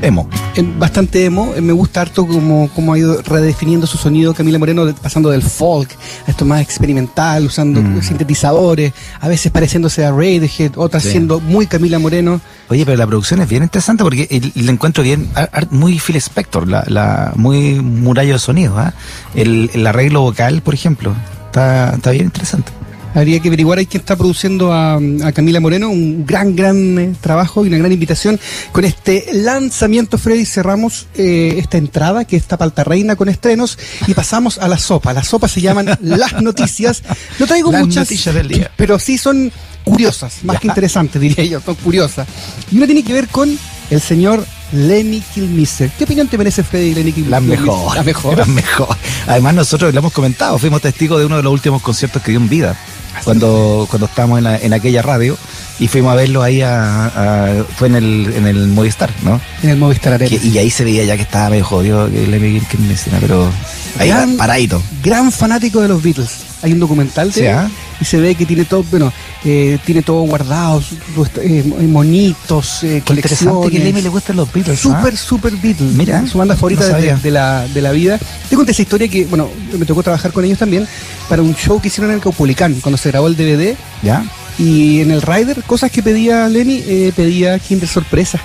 Emo. 0.02 0.28
eh, 0.56 0.64
bastante 0.78 1.24
emo. 1.24 1.52
Eh, 1.54 1.60
Me 1.60 1.72
gusta 1.72 2.00
harto 2.00 2.26
como, 2.26 2.68
como 2.74 2.92
ha 2.92 2.98
ido 2.98 3.22
redefiniendo 3.22 3.86
su 3.86 3.96
sonido 3.98 4.34
Camila 4.34 4.58
Moreno, 4.58 4.92
pasando 5.00 5.30
del 5.30 5.42
folk 5.42 5.88
a 6.26 6.30
esto 6.32 6.44
más 6.44 6.60
experimental, 6.60 7.46
usando 7.46 7.80
sintetizadores, 8.02 8.92
a 9.20 9.28
veces 9.28 9.52
pareciéndose 9.52 10.04
a 10.04 10.10
Radiohead, 10.10 10.72
otras 10.76 11.04
Sí. 11.04 11.10
siendo 11.10 11.38
muy 11.38 11.68
Camila 11.68 12.00
Moreno. 12.00 12.40
Oye, 12.68 12.84
pero 12.84 12.96
la 12.98 13.06
producción 13.06 13.40
es 13.42 13.48
bien 13.48 13.62
interesante 13.62 14.02
porque 14.02 14.26
el- 14.30 14.52
le 14.56 14.72
encuentro 14.72 15.04
bien, 15.04 15.28
muy 15.70 16.00
Phil 16.00 16.16
Spector, 16.16 16.66
la, 16.66 16.82
la, 16.88 17.32
muy 17.36 17.74
murallo 17.80 18.32
de 18.32 18.38
sonido, 18.40 18.76
¿ah? 18.78 18.94
el, 19.36 19.70
el 19.72 19.86
arreglo 19.86 20.22
vocal, 20.22 20.62
por 20.62 20.74
ejemplo, 20.74 21.14
está, 21.46 21.90
está 21.94 22.10
bien 22.10 22.24
interesante. 22.24 22.72
Habría 23.14 23.40
que 23.40 23.48
averiguar 23.48 23.78
ahí 23.78 23.86
quién 23.86 24.00
está 24.00 24.16
produciendo 24.16 24.72
a, 24.72 24.94
a 24.96 25.32
Camila 25.32 25.60
Moreno, 25.60 25.90
un 25.90 26.24
gran, 26.26 26.56
gran 26.56 26.98
eh, 26.98 27.14
trabajo 27.20 27.64
y 27.64 27.68
una 27.68 27.78
gran 27.78 27.92
invitación. 27.92 28.40
Con 28.72 28.84
este 28.84 29.26
lanzamiento, 29.32 30.16
Freddy, 30.18 30.44
cerramos 30.46 31.06
eh, 31.16 31.54
esta 31.58 31.76
entrada, 31.78 32.24
que 32.24 32.36
es 32.36 32.44
Tapalta 32.44 32.84
Reina 32.84 33.16
con 33.16 33.28
estrenos, 33.28 33.78
y 34.06 34.14
pasamos 34.14 34.58
a 34.58 34.68
la 34.68 34.78
sopa. 34.78 35.12
Las 35.12 35.26
sopas 35.28 35.50
se 35.52 35.60
llaman 35.60 35.86
Las 36.00 36.40
Noticias. 36.42 37.02
No 37.38 37.46
traigo 37.46 37.70
Las 37.70 37.82
muchas, 37.82 38.04
noticias 38.08 38.34
del 38.34 38.48
día. 38.48 38.70
pero 38.76 38.98
sí 38.98 39.18
son 39.18 39.52
curiosas, 39.84 40.36
más 40.44 40.54
Ya. 40.54 40.60
que 40.60 40.66
interesantes, 40.68 41.20
diría 41.20 41.44
yo, 41.44 41.60
son 41.60 41.74
curiosas. 41.76 42.26
Y 42.70 42.76
una 42.76 42.86
tiene 42.86 43.02
que 43.04 43.12
ver 43.12 43.28
con 43.28 43.58
el 43.90 44.00
señor 44.00 44.44
Lenny 44.72 45.20
Kilmister. 45.34 45.90
¿Qué 45.98 46.04
opinión 46.04 46.28
te 46.28 46.38
merece 46.38 46.62
Freddy 46.62 46.94
Lenny 46.94 47.12
Kilmister? 47.12 47.30
La 47.30 47.40
mejor. 47.40 47.94
La 47.96 48.02
mejor. 48.02 48.38
La 48.38 48.44
mejor. 48.46 48.96
Además, 49.26 49.54
nosotros 49.54 49.92
lo 49.92 49.98
hemos 50.00 50.12
comentado, 50.12 50.58
fuimos 50.58 50.80
testigos 50.80 51.18
de 51.18 51.26
uno 51.26 51.36
de 51.36 51.42
los 51.42 51.52
últimos 51.52 51.82
conciertos 51.82 52.22
que 52.22 52.30
dio 52.30 52.40
en 52.40 52.48
vida, 52.48 52.76
cuando, 53.24 53.86
cuando 53.90 54.06
estábamos 54.06 54.38
en, 54.38 54.44
la- 54.44 54.58
en 54.58 54.72
aquella 54.72 55.02
radio, 55.02 55.36
y 55.78 55.88
fuimos 55.88 56.12
a 56.12 56.14
verlo 56.16 56.42
ahí, 56.42 56.60
a, 56.62 57.06
a- 57.06 57.64
fue 57.76 57.88
en 57.88 57.96
el, 57.96 58.32
en 58.36 58.46
el 58.46 58.68
Movistar, 58.68 59.10
¿no? 59.22 59.40
En 59.62 59.70
el 59.70 59.76
Movistar 59.76 60.12
Arena. 60.14 60.30
Que- 60.30 60.46
y 60.46 60.58
ahí 60.58 60.70
se 60.70 60.84
veía 60.84 61.04
ya 61.04 61.16
que 61.16 61.22
estaba 61.22 61.50
medio 61.50 61.64
jodido 61.64 62.10
que 62.10 62.26
le 62.26 62.38
que 62.60 62.78
me 62.78 62.88
decía, 62.88 63.12
pero 63.20 63.50
ahí 63.98 64.08
Gran- 64.08 64.36
paradito. 64.36 64.82
gran 65.02 65.30
fanático 65.32 65.80
de 65.80 65.88
los 65.88 66.02
Beatles. 66.02 66.30
Hay 66.62 66.72
un 66.72 66.78
documental 66.80 67.28
de 67.28 67.34
Sí, 67.34 67.40
él 67.40 67.54
¿ah? 67.54 67.68
y 68.00 68.04
se 68.04 68.18
ve 68.18 68.34
que 68.34 68.46
tiene 68.46 68.64
todo, 68.64 68.84
bueno, 68.90 69.12
eh, 69.44 69.78
tiene 69.84 70.02
todo 70.02 70.22
guardado, 70.22 70.80
su- 70.80 70.96
eh, 71.40 71.62
monitos, 71.88 72.82
eh, 72.84 73.02
Qué 73.04 73.12
interesante 73.14 73.70
que 73.70 73.78
Lemmy 73.78 74.02
le 74.02 74.08
gustan 74.08 74.36
los 74.36 74.52
Beatles. 74.52 74.78
¿ah? 74.78 74.82
Súper, 74.82 75.16
súper 75.16 75.52
Beatles. 75.56 75.92
Mira, 75.94 76.24
su 76.26 76.38
banda 76.38 76.54
favorita 76.54 76.82
no 76.88 77.16
de, 77.22 77.30
la, 77.30 77.66
de 77.68 77.80
la 77.82 77.90
vida. 77.92 78.18
Te 78.48 78.56
conté 78.56 78.72
esa 78.72 78.82
historia 78.82 79.08
que, 79.08 79.24
bueno, 79.26 79.48
me 79.78 79.84
tocó 79.84 80.02
trabajar 80.02 80.32
con 80.32 80.44
ellos 80.44 80.58
también 80.58 80.86
para 81.28 81.42
un 81.42 81.54
show 81.54 81.80
que 81.80 81.88
hicieron 81.88 82.10
en 82.10 82.16
el 82.16 82.22
Caupolicán, 82.22 82.74
cuando 82.80 82.96
se 82.96 83.10
grabó 83.10 83.26
el 83.26 83.36
DVD. 83.36 83.74
¿Ya? 84.02 84.24
Y 84.58 85.00
en 85.00 85.10
el 85.10 85.22
Rider, 85.22 85.62
cosas 85.64 85.90
que 85.90 86.02
pedía 86.02 86.48
Lenny, 86.48 86.82
eh, 86.86 87.12
pedía 87.16 87.58
Kinder 87.58 87.88
Sorpresa. 87.88 88.38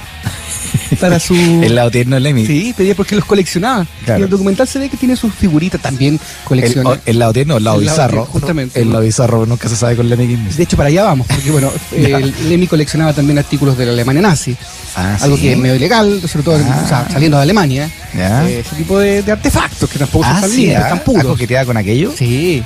Para 0.96 1.20
su... 1.20 1.34
El 1.36 1.76
lado 1.76 1.92
tierno 1.92 2.16
de 2.16 2.22
Lemmy. 2.22 2.46
Sí, 2.46 2.74
pedía 2.76 2.96
porque 2.96 3.16
los 3.16 3.26
coleccionaba. 3.26 3.86
Claro. 4.06 4.22
Y 4.22 4.24
el 4.24 4.30
documental 4.30 4.68
se 4.68 4.80
ve 4.80 4.90
que 4.90 4.98
tiene 4.98 5.16
sus 5.16 5.34
figuritas 5.34 5.82
también 5.82 6.16
El, 6.16 6.20
colecciona. 6.46 6.90
o- 6.92 6.98
el 7.06 7.20
lado 7.20 7.34
tierno 7.34 7.58
el 7.58 7.64
lado 7.64 7.80
El 7.80 7.86
lado 7.86 7.96
bizarro. 7.98 8.12
tierno, 8.14 8.26
justamente. 8.32 8.82
El 8.82 8.90
lado 8.92 9.04
bizarro 9.04 9.46
nunca 9.46 9.68
se 9.70 9.76
sabe 9.76 9.96
con 9.96 10.10
Lemmy 10.10 10.28
Kilmister. 10.28 10.56
De 10.58 10.64
hecho, 10.64 10.78
para 10.78 10.88
allá 10.90 11.04
vamos, 11.04 11.28
porque 11.28 11.52
bueno, 11.52 11.72
el 11.92 12.34
Lemmy 12.50 12.68
coleccionaba 12.68 13.14
también 13.14 13.38
artículos 13.38 13.78
de 13.78 13.86
la 13.86 13.92
Alemania 13.92 14.22
nazi. 14.22 14.56
Ah, 14.96 15.18
algo 15.22 15.36
¿sí? 15.36 15.44
que 15.44 15.52
es 15.54 15.58
medio 15.58 15.76
ilegal, 15.76 16.22
sobre 16.28 16.44
todo 16.44 16.58
Ah. 16.58 16.82
o 16.84 16.88
sea, 16.88 17.08
saliendo 17.12 17.38
de 17.38 17.44
Alemania. 17.44 17.90
Eh, 18.16 18.64
ese 18.66 18.76
tipo 18.76 18.98
de, 19.00 19.22
de 19.22 19.32
artefactos 19.32 19.90
que 19.90 20.00
tampoco 20.00 20.26
Ah, 20.26 20.36
están 20.36 20.50
sí, 20.50 20.58
limpios, 20.68 20.84
ah, 20.84 20.94
¿Ha 20.94 21.04
puros. 21.04 21.38
con 21.66 21.78
aquello? 21.78 22.12
Sí. 22.18 22.64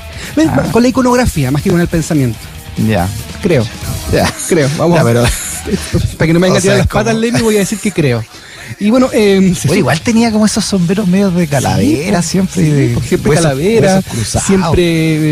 Con 0.71 0.81
la 0.81 0.87
iconografía, 0.89 1.51
más 1.51 1.61
que 1.61 1.69
con 1.69 1.81
el 1.81 1.87
pensamiento. 1.87 2.37
Ya. 2.87 3.07
Creo, 3.41 3.65
Ya. 4.13 4.31
creo. 4.47 4.69
Vamos. 4.77 4.97
Ya, 4.97 5.03
pero. 5.03 5.23
Para 6.17 6.27
que 6.27 6.33
no 6.33 6.39
me 6.39 6.47
venga 6.47 6.55
O 6.55 6.57
a 6.59 6.61
tirar 6.61 6.77
las 6.77 6.87
patas 6.87 7.15
Lemmy, 7.15 7.41
voy 7.41 7.55
a 7.55 7.59
decir 7.59 7.79
que 7.79 7.91
creo. 7.91 8.23
Y 8.79 8.89
bueno, 8.89 9.09
eh, 9.11 9.53
Oye, 9.67 9.79
igual 9.79 9.99
tenía 10.01 10.31
como 10.31 10.45
esos 10.45 10.63
sombreros 10.63 11.05
medios 11.07 11.35
de 11.35 11.45
calavera 11.47 12.21
Sí, 12.21 12.29
siempre. 12.29 12.63
sí, 12.63 12.69
de 12.69 12.95
siempre 13.01 13.31
huesos- 13.31 13.43
calavera, 13.43 14.01
huesos 14.15 14.43
siempre 14.43 14.83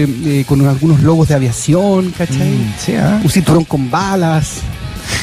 eh, 0.03 0.07
eh, 0.25 0.45
con 0.47 0.67
algunos 0.67 1.01
logos 1.01 1.29
de 1.29 1.35
aviación, 1.35 2.11
¿cachai? 2.17 2.49
Mm, 2.49 2.73
sí, 2.85 2.95
ah. 2.95 3.21
Un 3.23 3.29
cinturón 3.29 3.63
con 3.63 3.89
balas. 3.89 4.47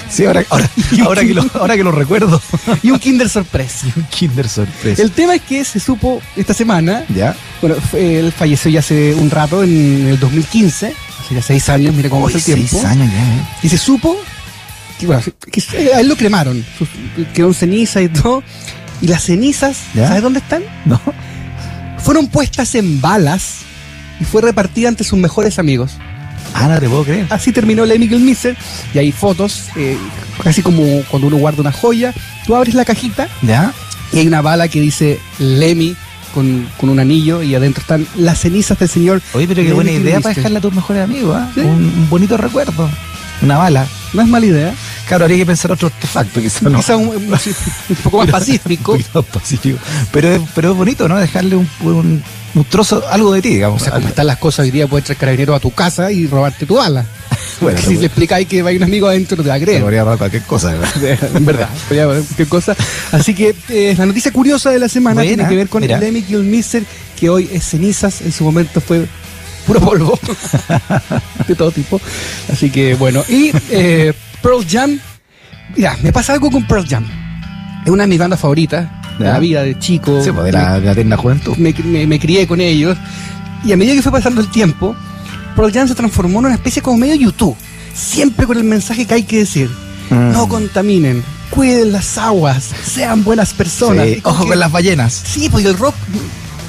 Sí, 0.09 0.25
ahora, 0.25 0.43
ahora, 0.49 0.71
ahora, 1.05 1.23
que, 1.23 1.35
lo, 1.35 1.45
ahora 1.55 1.77
que 1.77 1.85
lo 1.85 1.93
recuerdo. 1.93 2.41
y 2.83 2.91
un 2.91 2.99
Kinder 2.99 3.29
Sorpresa. 3.29 3.87
un 3.97 4.05
Kinder 4.05 4.49
sorpresa. 4.49 5.03
El 5.03 5.11
tema 5.11 5.35
es 5.35 5.43
que 5.43 5.63
se 5.65 5.79
supo 5.79 6.21
esta 6.37 6.55
semana, 6.55 7.05
¿Ya? 7.15 7.37
bueno, 7.61 7.77
él 7.93 8.33
falleció 8.33 8.71
ya 8.71 8.81
hace 8.81 9.15
un 9.15 9.31
rato, 9.31 9.63
en 9.63 10.07
el 10.09 10.19
2015, 10.19 10.95
hace 11.21 11.35
ya 11.35 11.43
seis 11.43 11.69
años, 11.69 11.95
mira 11.95 12.09
cómo 12.09 12.25
Uy, 12.27 12.33
pasa 12.33 12.39
el 12.39 12.45
tiempo. 12.57 12.69
seis 12.71 12.85
años 12.85 13.13
ya, 13.13 13.19
¿eh? 13.19 13.47
Y 13.63 13.69
se 13.69 13.77
supo 13.79 14.17
que, 14.99 15.07
bueno, 15.07 15.23
que 15.53 15.61
eh, 15.75 15.91
a 15.95 16.01
él 16.01 16.09
lo 16.09 16.17
cremaron, 16.17 16.65
sus- 16.79 16.89
quedó 17.35 17.49
en 17.49 17.55
ceniza 17.55 18.01
y 18.03 18.09
todo. 18.09 18.43
Y 19.03 19.09
las 19.09 19.25
cenizas, 19.25 19.77
¿Ya? 19.95 20.09
¿sabes 20.09 20.23
dónde 20.23 20.39
están? 20.39 20.63
¿No? 20.87 21.01
Fueron 21.99 22.29
puestas 22.29 22.75
en 22.75 23.01
balas 23.01 23.59
y 24.21 24.25
fue 24.25 24.41
repartida 24.43 24.89
entre 24.89 25.05
sus 25.07 25.19
mejores 25.19 25.59
amigos. 25.59 25.93
Ah, 26.55 26.69
no 26.69 26.79
te 26.81 26.89
puedo 26.89 27.05
creer. 27.05 27.27
Así 27.31 27.53
terminó 27.53 27.85
Lemmy 27.85 28.09
Kilmister 28.09 28.57
y 28.95 28.99
hay 28.99 29.13
fotos, 29.13 29.65
eh, 29.77 29.99
casi 30.43 30.63
como 30.63 31.03
cuando 31.11 31.29
uno 31.29 31.37
guarda 31.37 31.61
una 31.61 31.73
joya. 31.73 32.15
Tú 32.47 32.55
abres 32.57 32.75
la 32.75 32.85
cajita 32.85 33.29
¿Ya? 33.43 33.73
y 34.13 34.21
hay 34.21 34.27
una 34.27 34.41
bala 34.41 34.69
que 34.69 34.81
dice 34.81 35.19
Lemmy 35.39 35.95
con, 36.33 36.67
con 36.79 36.89
un 36.89 36.99
anillo 37.01 37.43
y 37.43 37.55
adentro 37.55 37.83
están 37.83 38.07
las 38.17 38.39
cenizas 38.41 38.79
del 38.79 38.89
señor. 38.89 39.21
Oye, 39.35 39.47
pero 39.49 39.63
qué 39.63 39.73
buena 39.75 39.91
idea 39.91 40.21
para 40.21 40.35
dejarle 40.35 40.59
a 40.59 40.61
tus 40.63 40.73
mejores 40.73 41.03
amigos. 41.03 41.39
Sí. 41.55 41.61
Un, 41.61 41.69
un 41.85 42.09
bonito 42.09 42.37
recuerdo. 42.39 42.89
Una 43.43 43.59
bala. 43.59 43.87
No 44.13 44.23
es 44.23 44.29
mala 44.29 44.47
idea. 44.47 44.75
Claro, 45.09 45.25
habría 45.25 45.39
que 45.39 45.47
pensar 45.47 45.73
otro 45.73 45.89
artefacto, 45.89 46.41
quizás 46.41 46.63
no. 46.63 46.79
Quizá 46.79 46.97
un, 46.97 47.09
un- 47.09 47.33
un 47.33 47.97
poco 48.03 48.19
más 48.19 48.27
pacífico. 48.31 48.93
Un 48.93 48.99
poquito 48.99 49.23
más 49.23 49.31
pacífico. 49.43 49.79
Pero 50.13 50.29
es, 50.33 50.41
pero 50.55 50.71
es 50.73 50.77
bonito, 50.77 51.09
¿no? 51.09 51.17
Dejarle 51.19 51.57
un, 51.57 51.69
un, 51.83 52.23
un 52.55 52.65
trozo, 52.65 53.03
algo 53.11 53.33
de 53.33 53.43
ti, 53.43 53.51
digamos. 53.51 53.83
O 53.83 53.85
sea, 53.85 53.95
como 53.95 54.09
están 54.09 54.27
las 54.27 54.39
cosas 54.39 54.65
hoy 54.65 54.71
día, 54.71 54.87
puede 54.87 55.01
entrar 55.03 55.17
carabinero 55.19 55.55
a 55.55 55.61
tu 55.61 55.71
casa 55.71 56.11
y 56.13 56.27
robarte 56.27 56.67
tu 56.67 56.77
bala. 56.77 57.05
Bueno, 57.59 57.81
si 57.87 57.97
le 57.97 58.05
explicáis 58.07 58.47
que 58.47 58.61
hay 58.61 58.77
un 58.77 58.83
amigo 58.83 59.09
adentro, 59.09 59.35
no 59.39 59.43
te 59.43 59.49
va 59.49 59.55
a 59.55 59.59
creer. 59.61 59.81
podría 59.81 60.03
robar 60.03 60.19
cualquier 60.19 60.43
cosa, 60.43 60.73
¿verdad? 60.75 60.91
en 61.37 61.47
verdad, 61.47 61.71
podría 61.89 62.05
haber 62.05 62.23
cualquier 62.23 62.49
cosa. 62.49 62.77
Así 63.13 63.35
que 63.35 63.55
eh, 63.71 63.95
la 63.97 64.05
noticia 64.05 64.31
curiosa 64.31 64.71
de 64.71 64.79
la 64.79 64.91
semana 64.91 65.23
Buena, 65.23 65.29
tiene 65.29 65.49
que 65.49 65.57
ver 65.57 65.69
con 65.71 65.81
mira. 65.81 65.99
Lemmy 65.99 66.21
Kilmister, 66.21 66.83
que 67.19 67.31
hoy 67.31 67.49
es 67.51 67.65
cenizas, 67.65 68.21
en 68.21 68.31
su 68.33 68.45
momento 68.45 68.83
fue 68.83 69.07
puro 69.67 69.81
polvo 69.81 70.19
de 71.49 71.55
todo 71.55 71.71
tipo. 71.71 72.01
Así 72.53 72.71
que 72.71 72.95
bueno, 72.95 73.23
y 73.29 73.51
eh, 73.71 74.13
Pearl 74.43 74.65
Jam, 74.69 74.99
mira, 75.77 75.97
me 76.03 76.13
pasa 76.13 76.33
algo 76.35 76.51
con 76.51 76.67
Pearl 76.67 76.87
Jam. 76.89 77.05
Es 77.85 77.91
una 77.91 78.05
de 78.05 78.09
mis 78.09 78.19
bandas 78.19 78.41
favoritas 78.41 78.89
de 79.19 79.25
la 79.25 79.39
vida, 79.39 79.63
de 79.63 79.79
chico. 79.79 80.23
Sí, 80.23 80.31
pues, 80.33 80.45
de 80.47 80.53
la, 80.53 80.81
de 80.81 80.87
la 80.87 80.93
eterna 80.93 81.17
juventud. 81.17 81.57
me, 81.57 81.73
me- 81.85 82.07
me 82.07 82.19
crié 82.19 82.47
con 82.47 82.61
ellos. 82.61 82.97
Y 83.65 83.73
a 83.73 83.77
medida 83.77 83.95
que 83.95 84.03
fue 84.03 84.13
pasando 84.13 84.41
el 84.41 84.51
tiempo, 84.51 84.95
Pearl 85.55 85.73
Jam 85.73 85.89
se 85.89 85.95
transformó 85.95 86.41
en 86.41 86.47
una 86.47 86.55
especie 86.55 86.83
como 86.83 86.99
medio 86.99 87.15
YouTube. 87.15 87.57
Siempre 87.95 88.47
con 88.47 88.57
el 88.59 88.65
mensaje 88.65 89.07
que 89.07 89.15
hay 89.15 89.23
que 89.23 89.39
decir. 89.39 89.71
Mm. 90.11 90.33
No 90.33 90.49
contaminen, 90.49 91.25
cuiden 91.51 91.91
las 91.93 92.19
aguas, 92.19 92.71
sean 92.85 93.25
buenas 93.25 93.53
personas. 93.55 94.07
Sí, 94.07 94.21
Ojo 94.25 94.43
que- 94.45 94.51
con 94.51 94.59
las 94.61 94.71
ballenas. 94.71 95.23
Sí, 95.27 95.49
porque 95.51 95.69
el 95.69 95.77
rock 95.79 95.95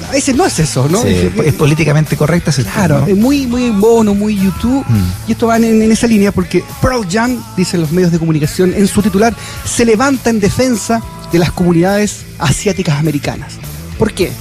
a 0.08 0.12
veces 0.12 0.34
no 0.34 0.46
es 0.46 0.58
eso, 0.58 0.88
¿no? 0.88 1.02
Sí, 1.02 1.08
Es- 1.08 1.46
es 1.46 1.54
políticamente 1.54 2.16
correcta 2.16 2.50
ese 2.50 2.64
Claro, 2.64 3.00
¿no? 3.00 3.06
es 3.06 3.16
muy, 3.16 3.46
muy 3.46 3.70
mono, 3.70 4.14
muy 4.14 4.36
YouTube. 4.36 4.84
Mm. 4.88 5.28
Y 5.28 5.32
esto 5.32 5.46
va 5.48 5.56
en, 5.56 5.64
en 5.82 5.92
esa 5.92 6.06
línea 6.06 6.32
porque 6.32 6.64
Pearl 6.80 7.06
Jam, 7.10 7.36
dicen 7.56 7.80
los 7.80 7.92
medios 7.92 8.10
de 8.12 8.18
comunicación 8.18 8.72
en 8.74 8.86
su 8.88 9.02
titular, 9.02 9.34
se 9.64 9.84
levanta 9.84 10.30
en 10.30 10.40
defensa 10.40 11.02
de 11.32 11.38
las 11.38 11.52
comunidades 11.52 12.20
asiáticas 12.38 12.98
americanas. 12.98 13.54
¿Por 13.98 14.12
qué? 14.12 14.32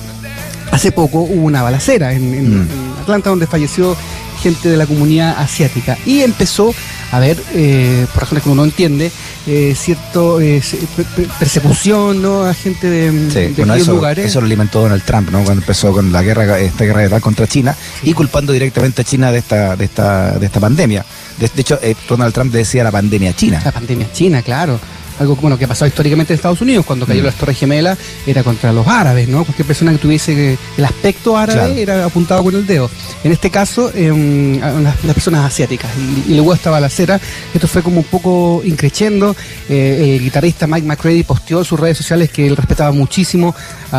Hace 0.72 0.92
poco 0.92 1.20
hubo 1.22 1.44
una 1.46 1.62
balacera 1.64 2.14
en, 2.14 2.34
en- 2.34 2.50
Mm. 2.60 2.62
en 2.62 3.02
Atlanta 3.02 3.30
donde 3.30 3.48
falleció 3.48 3.96
gente 4.38 4.70
de 4.70 4.78
la 4.78 4.86
comunidad 4.86 5.36
asiática 5.40 5.98
y 6.06 6.22
empezó 6.22 6.74
a 7.12 7.18
haber, 7.18 7.38
eh, 7.54 8.06
por 8.14 8.24
razones 8.24 8.44
que 8.44 8.50
uno 8.50 8.62
no 8.64 8.66
entiende, 8.66 9.12
eh, 9.48 9.74
cierto 9.78 10.42
eh, 10.42 10.62
se- 10.62 10.78
per- 10.96 11.06
per- 11.06 11.28
persecución 11.40 12.22
¿no? 12.22 12.44
a 12.44 12.54
gente 12.54 12.90
de, 12.90 13.12
de 13.12 13.48
Sí, 13.48 13.54
bueno, 13.58 13.76
eso, 13.76 13.94
lugares. 13.94 14.26
eso 14.26 14.42
lo 14.42 14.46
alimentó 14.46 14.82
Donald 14.82 15.04
Trump, 15.04 15.30
¿no? 15.32 15.44
Cuando 15.44 15.62
empezó 15.62 15.92
con 15.94 16.12
la 16.12 16.22
guerra, 16.22 16.60
esta 16.60 16.84
guerra 16.84 17.02
guerra 17.02 17.20
contra 17.22 17.48
China 17.48 17.76
y 18.04 18.14
culpando 18.14 18.52
directamente 18.52 19.02
a 19.04 19.06
China 19.06 19.32
de 19.32 19.40
esta, 19.40 19.76
de 19.78 19.86
esta, 19.86 20.32
de 20.38 20.46
esta 20.46 20.60
pandemia. 20.60 21.06
De, 21.40 21.50
de 21.54 21.62
hecho, 21.62 21.80
eh, 21.82 21.96
Donald 22.10 22.34
Trump 22.34 22.52
decía 22.52 22.84
la 22.84 22.92
pandemia 22.92 23.34
china. 23.36 23.62
La 23.64 23.72
pandemia 23.72 24.12
china, 24.12 24.42
claro. 24.42 24.80
Algo 25.20 25.36
bueno, 25.36 25.58
que 25.58 25.66
ha 25.66 25.68
pasado 25.68 25.88
históricamente 25.88 26.34
en 26.34 26.36
Estados 26.36 26.62
Unidos, 26.62 26.86
cuando 26.86 27.06
Mm. 27.06 27.10
cayó 27.10 27.24
las 27.24 27.36
Torres 27.36 27.58
Gemelas, 27.58 27.98
era 28.26 28.44
contra 28.44 28.72
los 28.72 28.88
árabes, 28.88 29.28
¿no? 29.28 29.44
Cualquier 29.44 29.66
persona 29.68 29.92
que 29.92 29.98
tuviese 29.98 30.58
el 30.78 30.86
aspecto 30.86 31.38
árabe 31.38 31.60
Claro. 31.60 31.74
era 31.80 32.06
apuntado 32.06 32.44
con 32.44 32.56
el 32.56 32.66
dedo. 32.68 32.90
En 33.24 33.32
este 33.32 33.50
caso, 33.50 33.92
eh, 33.96 34.60
las, 34.84 35.04
las 35.04 35.14
personas 35.14 35.46
asiáticas. 35.46 35.90
Y, 36.28 36.32
y 36.32 36.36
luego 36.36 36.54
esta 36.54 36.70
balacera, 36.70 37.20
esto 37.54 37.68
fue 37.68 37.82
como 37.82 37.98
un 38.00 38.04
poco 38.06 38.62
increchendo. 38.64 39.36
Eh, 39.70 40.16
el 40.18 40.24
guitarrista 40.24 40.68
Mike 40.68 40.86
McCready 40.88 41.24
posteó 41.24 41.60
en 41.60 41.66
sus 41.66 41.80
redes 41.80 41.98
sociales 41.98 42.30
que 42.30 42.46
él 42.48 42.56
respetaba 42.56 42.92
muchísimo 42.92 43.56
a, 43.92 43.98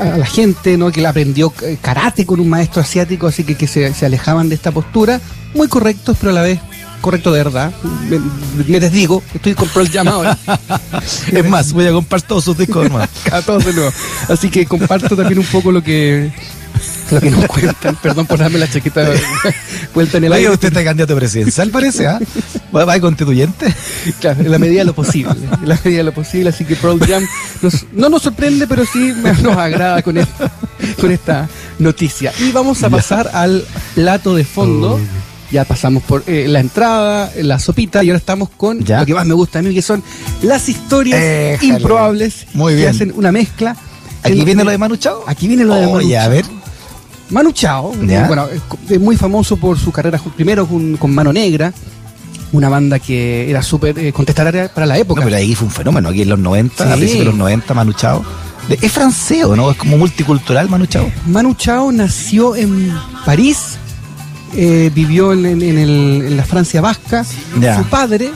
a- 0.00 0.14
a 0.14 0.18
la 0.18 0.26
gente, 0.26 0.76
¿no? 0.76 0.90
Que 0.90 1.00
él 1.00 1.06
aprendió 1.06 1.52
eh, 1.62 1.76
karate 1.80 2.26
con 2.26 2.40
un 2.40 2.48
maestro 2.48 2.82
asiático, 2.82 3.26
así 3.26 3.44
que, 3.44 3.54
que 3.54 3.66
se, 3.66 3.92
se 3.94 4.06
alejaban 4.06 4.48
de 4.48 4.54
esta 4.56 4.70
postura. 4.72 5.20
Muy 5.54 5.66
correctos, 5.68 6.16
pero 6.20 6.30
a 6.30 6.34
la 6.34 6.42
vez 6.42 6.60
correcto 7.00 7.32
de 7.32 7.42
verdad. 7.44 7.72
Me, 8.08 8.18
me 8.66 8.80
desdigo, 8.80 9.22
estoy 9.34 9.54
con 9.54 9.68
Pearl 9.68 9.88
Jam 9.90 10.08
ahora. 10.08 10.36
Es 11.32 11.48
más, 11.48 11.72
voy 11.72 11.86
a 11.86 11.92
comprar 11.92 12.22
todos 12.22 12.44
sus 12.44 12.56
discos, 12.58 12.86
hermano. 12.86 13.08
a 13.32 13.42
todos 13.42 13.64
de 13.64 13.72
nuevo. 13.72 13.92
Así 14.28 14.48
que 14.50 14.66
comparto 14.66 15.16
también 15.16 15.38
un 15.38 15.46
poco 15.46 15.70
lo 15.72 15.82
que 15.82 16.30
lo 17.10 17.20
que 17.20 17.30
nos 17.30 17.46
cuentan. 17.46 17.96
Perdón 17.96 18.26
por 18.26 18.38
darme 18.38 18.58
la 18.58 18.70
chaqueta 18.70 19.08
vuelta 19.94 20.18
en 20.18 20.24
el 20.24 20.32
Oiga, 20.32 20.38
aire. 20.38 20.50
usted 20.54 20.68
está 20.68 20.84
candidato 20.84 21.16
presidencial, 21.16 21.70
parece, 21.70 22.06
¿ah? 22.06 22.18
¿Va, 22.74 22.84
va 22.84 22.94
de 22.94 23.00
constituyente? 23.00 23.74
Claro, 24.20 24.40
en 24.40 24.50
la 24.50 24.58
medida 24.58 24.80
de 24.80 24.84
lo 24.86 24.94
posible. 24.94 25.32
En 25.62 25.68
la 25.68 25.78
medida 25.84 25.98
de 25.98 26.04
lo 26.04 26.12
posible. 26.12 26.50
Así 26.50 26.64
que 26.64 26.76
Jam 26.76 27.24
nos- 27.62 27.86
no 27.92 28.08
nos 28.08 28.22
sorprende, 28.22 28.66
pero 28.66 28.84
sí 28.84 29.12
nos 29.42 29.56
agrada 29.56 30.02
con 30.02 31.10
esta 31.10 31.48
noticia. 31.78 32.32
Y 32.40 32.52
vamos 32.52 32.82
a 32.82 32.90
pasar 32.90 33.30
al 33.32 33.64
plato 33.94 34.34
de 34.34 34.44
fondo. 34.44 35.00
Ya 35.50 35.64
pasamos 35.64 36.02
por 36.02 36.24
eh, 36.26 36.46
la 36.46 36.60
entrada, 36.60 37.32
la 37.42 37.58
sopita, 37.58 38.04
y 38.04 38.08
ahora 38.10 38.18
estamos 38.18 38.50
con 38.50 38.84
Ya. 38.84 39.00
lo 39.00 39.06
que 39.06 39.14
más 39.14 39.26
me 39.26 39.34
gusta 39.34 39.60
a 39.60 39.62
mí, 39.62 39.72
que 39.74 39.80
son 39.82 40.02
las 40.42 40.68
historias 40.68 41.62
improbables 41.62 42.46
Muy 42.54 42.72
que 42.74 42.76
bien. 42.80 42.88
hacen 42.90 43.12
una 43.16 43.32
mezcla. 43.32 43.74
Aquí 44.22 44.38
en- 44.40 44.44
viene 44.44 44.64
lo 44.64 44.70
de 44.70 44.78
Manu 44.78 44.96
Chao. 44.96 45.22
Aquí 45.26 45.48
viene 45.48 45.64
lo 45.64 45.74
de 45.74 45.82
Manu 45.86 45.96
Oye, 45.96 46.18
a 46.18 46.22
Chao. 46.22 46.30
ver. 46.30 46.44
Manu 47.30 47.52
Chao, 47.52 47.92
Ya. 48.06 48.26
bueno, 48.26 48.46
es 48.90 49.00
muy 49.00 49.16
famoso 49.16 49.56
por 49.56 49.78
su 49.78 49.90
carrera 49.92 50.18
primero 50.36 50.66
con, 50.66 50.96
con 50.96 51.14
Mano 51.14 51.32
Negra, 51.32 51.72
una 52.52 52.68
banda 52.70 52.98
que 52.98 53.48
era 53.50 53.62
súper 53.62 53.98
eh, 53.98 54.12
contestataria 54.12 54.68
para 54.72 54.86
la 54.86 54.94
No, 54.94 55.00
época. 55.00 55.22
pero 55.24 55.36
ahí 55.36 55.54
fue 55.54 55.66
un 55.68 55.72
fenómeno. 55.72 56.08
Aquí 56.10 56.22
en 56.22 56.28
los 56.30 56.38
90, 56.38 56.84
a 56.84 56.92
Sí. 56.92 56.98
principios 56.98 57.24
de 57.26 57.30
los 57.30 57.38
90, 57.38 57.74
Manu 57.74 57.92
Chao. 57.94 58.24
Es 58.82 58.92
francés, 58.92 59.44
¿o 59.44 59.56
¿no? 59.56 59.70
Es 59.70 59.76
como 59.78 59.96
multicultural, 59.96 60.68
Manu 60.68 60.84
Chao. 60.86 61.10
Manu 61.26 61.54
Chao 61.54 61.90
nació 61.92 62.54
en 62.56 62.92
París, 63.24 63.76
eh, 64.54 64.90
vivió 64.94 65.32
en, 65.32 65.46
en- 65.46 65.62
en 65.62 65.78
el- 65.78 66.22
en 66.28 66.36
la 66.36 66.44
Francia 66.44 66.80
vasca. 66.80 67.24
Ya. 67.60 67.76
Su 67.78 67.84
padre 67.84 68.30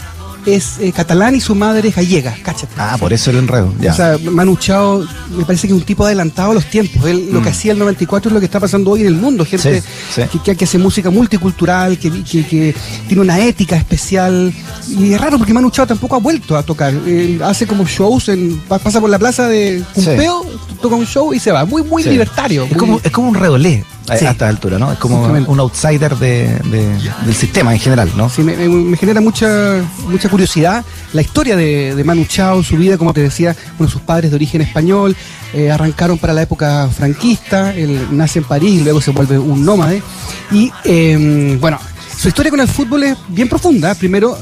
es 0.45 0.79
eh, 0.81 0.91
catalán 0.91 1.37
y 1.37 1.41
su 1.41 1.55
madre 1.55 1.89
es 1.91 1.95
gallega, 1.95 2.35
cáchate. 2.43 2.73
Ah, 2.77 2.97
por 2.99 3.13
eso 3.13 3.31
el 3.31 3.37
enredo. 3.37 3.73
Ya. 3.81 3.93
O 3.93 3.95
sea, 3.95 4.19
Manu 4.25 4.57
Chao 4.57 5.07
me 5.37 5.45
parece 5.45 5.69
que 5.69 5.73
es 5.73 5.79
un 5.79 5.85
tipo 5.87 6.05
adelantado 6.05 6.51
a 6.51 6.55
los 6.55 6.65
tiempos. 6.65 7.07
Él, 7.07 7.29
Lo 7.33 7.41
que 7.43 7.51
hacía 7.51 7.71
el 7.71 7.79
94 7.79 8.29
es 8.29 8.35
lo 8.35 8.41
que 8.41 8.47
está 8.47 8.59
pasando 8.59 8.91
hoy 8.91 9.03
en 9.03 9.07
el 9.07 9.15
mundo. 9.15 9.45
Gente 9.45 9.71
Mm. 9.71 9.75
Sí, 9.75 9.83
sí. 10.17 10.23
Que, 10.33 10.39
que- 10.43 10.57
que 10.57 10.65
hace 10.65 10.79
música 10.79 11.11
multicultural, 11.11 11.97
que, 11.97 12.11
que- 12.25 12.45
que 12.45 12.75
tiene 13.07 13.23
una 13.23 13.39
ética 13.39 13.77
especial. 13.77 14.53
Y 14.89 15.13
es 15.13 15.21
raro 15.21 15.39
porque 15.39 15.55
Manu 15.55 15.71
Chao 15.71 15.87
tampoco 15.87 16.17
ha 16.17 16.19
vuelto 16.19 16.57
a 16.57 16.65
tocar. 16.65 16.93
Él 16.93 17.41
hace 17.45 17.65
como 17.69 17.85
shows, 17.87 18.29
en, 18.29 18.59
pa- 18.69 18.81
pasa 18.81 19.01
por 19.01 19.11
la 19.11 19.21
plaza 19.21 19.47
de 19.47 19.81
Cumpeo, 19.95 20.45
toca 20.81 20.97
un 20.97 21.07
show 21.07 21.33
y 21.33 21.39
se 21.39 21.53
va. 21.53 21.65
Muy, 21.65 21.85
muy 21.85 22.03
Sí. 22.03 22.11
libertario. 22.11 22.65
Es 22.65 22.71
muy- 22.71 22.79
como, 22.79 23.01
es 23.05 23.11
como 23.13 23.29
un 23.29 23.37
redolé 23.37 23.85
Sí. 24.19 24.25
a 24.27 24.31
esta 24.33 24.49
altura, 24.49 24.79
¿no? 24.79 24.91
Es 24.93 24.99
como 24.99 25.23
un 25.47 25.61
outsider 25.61 26.17
de, 26.17 26.49
de- 26.71 26.99
del 27.25 27.35
sistema 27.35 27.73
en 27.73 27.79
general, 27.81 28.11
¿no? 28.17 28.29
Sí, 28.29 28.43
me, 28.43 28.97
genera 28.97 29.21
mucha 29.21 29.81
mucha 30.09 30.29
curiosidad 30.29 30.85
la 31.13 31.23
historia 31.23 31.55
de, 31.57 31.95
de 31.95 32.05
Manu 32.05 32.25
Chao, 32.25 32.63
su 32.65 32.77
vida, 32.77 32.99
como 32.99 33.13
te 33.15 33.21
decía, 33.23 33.55
bueno, 33.79 33.91
sus 33.91 34.03
padres 34.03 34.31
de 34.33 34.35
origen 34.37 34.61
español, 34.61 35.15
eh, 35.55 35.71
arrancaron 35.71 36.19
para 36.19 36.33
la 36.33 36.43
época 36.43 36.89
franquista, 36.89 37.75
él 37.75 38.09
nace 38.11 38.41
en 38.41 38.45
París 38.45 38.81
y 38.81 38.85
luego 38.85 39.01
se 39.01 39.13
vuelve 39.13 39.39
un 39.39 39.65
nómade. 39.65 40.03
Y 40.51 40.73
eh, 40.85 41.57
bueno, 41.61 41.79
su 42.19 42.29
historia 42.29 42.51
con 42.51 42.61
el 42.61 42.69
fútbol 42.69 43.05
es 43.05 43.17
bien 43.29 43.49
profunda. 43.49 43.95
Primero, 43.95 44.37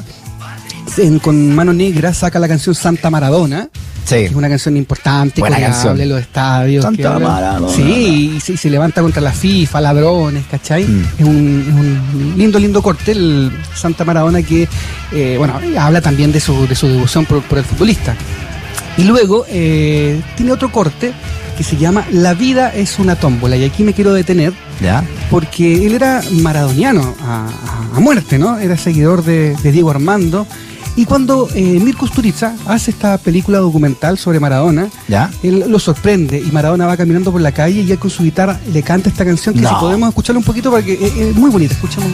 en- 0.96 1.18
con 1.18 1.54
Mano 1.54 1.72
Negra 1.72 2.14
saca 2.14 2.38
la 2.38 2.48
canción 2.48 2.74
Santa 2.74 3.10
Maradona. 3.10 3.68
Sí. 4.10 4.16
que 4.16 4.24
es 4.26 4.34
una 4.34 4.48
canción 4.48 4.76
importante, 4.76 5.40
Buena 5.40 5.58
canción. 5.60 6.08
los 6.08 6.20
estadios. 6.20 6.84
Santa 6.84 7.02
que 7.02 7.06
habla- 7.08 7.28
Maradona. 7.28 7.72
Sí, 7.74 8.34
y 8.36 8.40
se, 8.56 8.70
levanta 8.70 9.00
contra 9.02 9.22
la 9.22 9.32
FIFA, 9.32 9.80
ladrones, 9.80 10.44
¿cachai? 10.50 10.84
Mm. 10.84 11.04
Es, 11.18 11.24
un, 11.26 11.64
es 11.68 11.74
un 11.74 12.34
lindo, 12.36 12.58
lindo 12.58 12.82
corte 12.82 13.12
el 13.12 13.50
Santa 13.74 14.04
Maradona 14.04 14.42
que, 14.42 14.68
eh, 15.12 15.34
bueno, 15.38 15.58
habla 15.78 16.00
también 16.00 16.32
de 16.32 16.40
su, 16.40 16.66
de 16.66 16.74
su 16.74 16.86
devoción 16.88 17.24
por, 17.24 17.42
por 17.42 17.58
el 17.58 17.64
futbolista. 17.64 18.14
Y 18.96 19.04
luego 19.04 19.44
eh, 19.48 20.20
tiene 20.36 20.52
otro 20.52 20.70
corte 20.70 21.12
que 21.56 21.64
se 21.64 21.76
llama 21.76 22.04
La 22.10 22.34
vida 22.34 22.70
es 22.74 22.98
una 22.98 23.16
tómbola. 23.16 23.56
Y 23.56 23.64
aquí 23.64 23.82
me 23.82 23.92
quiero 23.92 24.12
detener 24.12 24.52
¿Ya? 24.80 25.04
porque 25.30 25.86
él 25.86 25.94
era 25.94 26.22
maradoniano 26.40 27.14
a, 27.22 27.48
muerte, 28.00 28.38
¿no? 28.38 28.58
Era 28.58 28.76
seguidor 28.76 29.24
de, 29.24 29.54
de 29.56 29.72
Diego 29.72 29.90
Armando. 29.90 30.46
Y 30.96 31.04
cuando 31.04 31.48
eh, 31.54 31.78
Mirko 31.80 32.06
Sturiza 32.06 32.54
hace 32.66 32.90
esta 32.90 33.16
película 33.18 33.58
documental 33.58 34.18
sobre 34.18 34.40
Maradona, 34.40 34.88
¿Ya? 35.08 35.30
él 35.42 35.64
lo 35.68 35.78
sorprende 35.78 36.38
y 36.44 36.50
Maradona 36.50 36.86
va 36.86 36.96
caminando 36.96 37.30
por 37.30 37.40
la 37.40 37.52
calle 37.52 37.82
y 37.82 37.90
él 37.92 37.98
con 37.98 38.10
su 38.10 38.22
guitarra 38.22 38.58
le 38.72 38.82
canta 38.82 39.08
esta 39.08 39.24
canción 39.24 39.54
que 39.54 39.60
No. 39.62 39.68
si 39.68 39.74
podemos 39.76 40.08
escucharla 40.08 40.38
un 40.40 40.44
poquito 40.44 40.70
porque 40.70 40.94
es, 40.94 41.14
es 41.16 41.36
muy 41.36 41.50
bonita. 41.50 41.74
Escuchamos. 41.74 42.10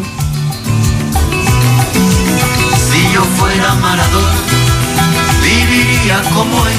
Si 2.90 3.14
yo 3.14 3.22
fuera 3.38 3.74
Maradona, 3.76 4.34
como 6.14 6.66
él. 6.66 6.74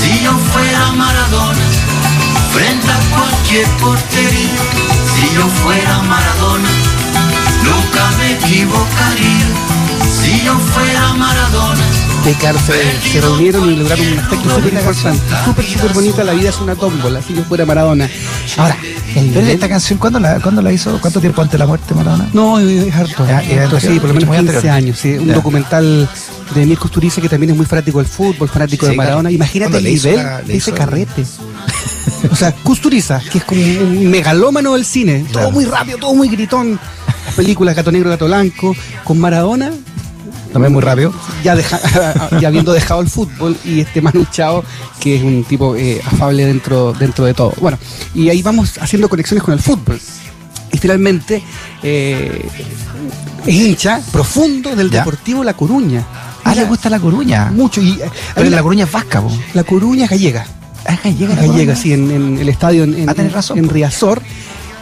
Si 0.00 0.22
yo 0.24 0.32
fuera 0.52 0.92
Maradona, 0.92 1.60
frente 2.52 2.88
a 2.90 3.16
cualquier 3.16 3.66
portería. 3.80 4.58
Si 5.14 5.34
yo 5.34 5.46
fuera 5.62 5.98
Maradona, 6.02 6.68
nunca 7.62 8.10
me 8.18 8.32
equivocaría. 8.32 9.46
Si 10.20 10.44
yo 10.44 10.54
fuera 10.58 11.12
Maradona, 11.14 11.80
Que 12.24 12.32
claro, 12.34 12.58
se, 12.66 13.20
reunieron 13.20 13.70
y 13.72 13.76
lograron 13.76 14.06
un 14.06 14.18
aspecto 14.18 14.54
súper 14.56 14.72
importante. 14.74 15.22
Súper, 15.44 15.64
súper 15.64 15.92
bonita. 15.92 16.24
La 16.24 16.32
vida 16.32 16.50
es 16.50 16.58
una 16.60 16.74
tómbola, 16.74 17.22
si 17.22 17.34
yo 17.34 17.44
fuera 17.44 17.64
Maradona. 17.66 18.08
Ahora, 18.56 18.76
el 19.14 19.26
Pero 19.28 19.40
nivel- 19.42 19.48
esta 19.50 19.68
canción, 19.68 19.98
¿cuándo 19.98 20.18
la, 20.20 20.40
¿cuándo 20.40 20.60
la 20.62 20.72
hizo? 20.72 21.00
¿Cuánto 21.00 21.20
tiempo 21.20 21.40
antes 21.42 21.52
de 21.52 21.58
la 21.58 21.66
muerte, 21.66 21.94
Maradona? 21.94 22.28
No, 22.32 22.58
es 22.58 22.94
harto. 22.94 23.26
Ya, 23.26 23.40
es 23.42 23.60
harto, 23.60 23.78
sí, 23.80 23.98
por 24.00 24.08
lo 24.08 24.14
menos 24.14 24.28
muy 24.28 24.36
15 24.38 24.56
anterior. 24.56 24.74
años. 24.74 24.98
sí. 24.98 25.12
Un 25.18 25.28
Ya. 25.28 25.34
documental 25.34 26.08
de 26.54 26.66
Mirko 26.66 26.88
Sturiza 26.88 27.20
que 27.20 27.28
también 27.28 27.50
es 27.50 27.56
muy 27.56 27.66
fanático 27.66 27.98
del 27.98 28.06
fútbol, 28.06 28.48
fanático 28.48 28.86
Sí, 28.86 28.92
de 28.92 28.96
Maradona. 28.96 29.28
claro. 29.28 29.34
Imagínate 29.34 29.78
el 29.78 29.84
nivel 29.84 30.16
la- 30.16 30.42
de 30.42 30.56
ese 30.56 30.72
carrete. 30.72 31.24
o 32.30 32.36
sea, 32.36 32.52
Custuriza, 32.52 33.20
que 33.30 33.38
es 33.38 33.44
como 33.44 33.60
un 33.60 34.10
megalómano 34.10 34.74
del 34.74 34.84
cine. 34.84 35.24
Claro. 35.30 35.48
Todo 35.48 35.50
muy 35.52 35.64
rápido, 35.64 35.98
todo 35.98 36.14
muy 36.14 36.28
gritón. 36.28 36.78
Las 37.26 37.34
películas 37.34 37.74
Gato 37.76 37.90
Negro, 37.92 38.10
Gato 38.10 38.26
Blanco. 38.26 38.74
Con 39.04 39.18
Maradona, 39.18 39.70
También 40.52 40.72
muy 40.72 40.82
rápido. 40.82 41.12
ya, 41.44 41.54
deja- 41.56 41.80
ya 42.40 42.48
habiendo 42.48 42.72
dejado 42.72 43.00
el 43.00 43.08
fútbol 43.08 43.56
y 43.64 43.80
este 43.80 44.00
Manu 44.02 44.26
Chao, 44.30 44.64
que 45.00 45.16
es 45.16 45.22
un 45.22 45.44
tipo 45.44 45.74
eh, 45.76 46.00
afable 46.04 46.44
dentro, 46.46 46.92
dentro 46.92 47.24
de 47.24 47.34
todo. 47.34 47.52
Bueno, 47.60 47.78
y 48.14 48.28
ahí 48.28 48.42
vamos 48.42 48.78
haciendo 48.80 49.08
conexiones 49.08 49.42
con 49.42 49.54
el 49.54 49.60
fútbol. 49.60 49.98
Y 50.74 50.78
finalmente 50.78 51.42
eh, 51.82 52.48
es 53.46 53.54
hincha 53.54 54.00
profundo 54.10 54.74
del 54.74 54.90
Ya. 54.90 55.00
Deportivo 55.00 55.44
La 55.44 55.54
Coruña. 55.54 56.02
Ah, 56.44 56.54
le 56.54 56.64
gusta 56.64 56.90
la 56.90 56.98
Coruña. 56.98 57.50
mucho. 57.52 57.80
Y, 57.80 57.92
eh, 58.00 58.10
Pero 58.34 58.50
la 58.50 58.56
la, 58.56 58.62
Coruña 58.62 58.84
es 58.84 58.92
vasca, 58.92 59.20
po. 59.20 59.30
la 59.54 59.64
Coruña 59.64 60.04
es 60.04 60.10
gallega. 60.10 60.46
Ah, 60.86 60.98
gallega. 61.02 61.34
la 61.34 61.42
Gallega, 61.42 61.52
Coruña. 61.74 61.76
sí, 61.76 61.92
en, 61.92 62.10
en 62.10 62.38
el 62.38 62.48
estadio 62.48 62.84
en, 62.84 62.94
en, 62.98 63.08
Ah, 63.08 63.14
razón, 63.32 63.58
en. 63.58 63.68
Riazor. 63.68 64.20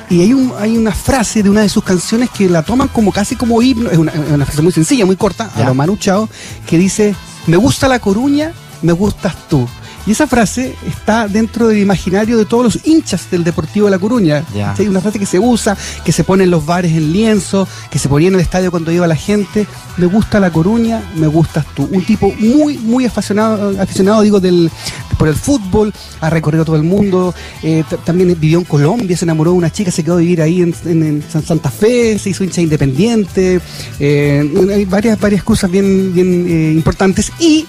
Y 0.08 0.22
hay, 0.22 0.32
un, 0.32 0.52
hay 0.58 0.76
una 0.76 0.90
frase 0.92 1.42
de 1.42 1.50
una 1.50 1.60
de 1.60 1.68
sus 1.68 1.84
canciones 1.84 2.30
que 2.30 2.48
la 2.48 2.62
toman 2.62 2.88
como 2.88 3.12
casi 3.12 3.36
como 3.36 3.62
himno, 3.62 3.90
es 3.90 3.98
una, 3.98 4.10
es 4.10 4.18
una 4.32 4.44
frase 4.44 4.60
muy 4.62 4.72
sencilla, 4.72 5.06
muy 5.06 5.14
corta, 5.16 5.50
Ya. 5.56 5.62
a 5.64 5.66
lo 5.68 5.74
Manu 5.74 5.96
Chao, 5.98 6.28
que 6.66 6.78
dice, 6.78 7.14
me 7.46 7.56
gusta 7.56 7.86
la 7.86 8.00
Coruña, 8.00 8.52
me 8.82 8.92
gustas 8.92 9.34
tú. 9.48 9.68
Y 10.10 10.12
esa 10.12 10.26
frase 10.26 10.74
está 10.88 11.28
dentro 11.28 11.68
del 11.68 11.78
imaginario 11.78 12.36
de 12.36 12.44
todos 12.44 12.64
los 12.64 12.84
hinchas 12.84 13.30
del 13.30 13.44
Deportivo 13.44 13.86
de 13.86 13.92
La 13.92 13.98
Coruña. 14.00 14.44
Ya. 14.52 14.74
Sí, 14.74 14.88
una 14.88 15.00
frase 15.00 15.20
que 15.20 15.24
se 15.26 15.38
usa, 15.38 15.76
que 16.04 16.10
se 16.10 16.24
pone 16.24 16.42
en 16.42 16.50
los 16.50 16.66
bares 16.66 16.90
en 16.90 17.12
lienzo, 17.12 17.68
que 17.92 18.00
se 18.00 18.08
ponía 18.08 18.26
en 18.26 18.34
el 18.34 18.40
estadio 18.40 18.72
cuando 18.72 18.90
iba 18.90 19.06
la 19.06 19.14
gente. 19.14 19.68
Me 19.98 20.06
gusta 20.06 20.40
La 20.40 20.50
Coruña, 20.50 21.00
me 21.14 21.28
gustas 21.28 21.64
tú. 21.76 21.88
Un 21.92 22.04
tipo 22.04 22.32
muy, 22.40 22.76
muy 22.78 23.04
aficionado, 23.04 23.80
aficionado 23.80 24.22
digo, 24.22 24.40
del, 24.40 24.68
por 25.16 25.28
el 25.28 25.36
fútbol, 25.36 25.92
ha 26.20 26.28
recorrido 26.28 26.64
todo 26.64 26.74
el 26.74 26.82
mundo. 26.82 27.32
eh, 27.62 27.84
también 28.04 28.36
vivió 28.40 28.58
en 28.58 28.64
Colombia, 28.64 29.16
se 29.16 29.24
enamoró 29.26 29.52
de 29.52 29.58
una 29.58 29.70
chica, 29.70 29.92
se 29.92 30.02
quedó 30.02 30.14
a 30.14 30.18
vivir 30.18 30.42
ahí 30.42 30.60
en, 30.62 30.74
en- 30.86 31.02
en 31.04 31.24
San- 31.30 31.44
Santa 31.44 31.70
Fe, 31.70 32.18
se 32.18 32.30
hizo 32.30 32.42
hincha 32.42 32.60
independiente. 32.60 33.60
eh, 34.00 34.68
hay 34.74 34.84
varias, 34.86 35.20
varias 35.20 35.44
cosas 35.44 35.70
bien, 35.70 36.12
bien 36.12 36.46
eh, 36.48 36.72
importantes. 36.74 37.30
Y, 37.38 37.64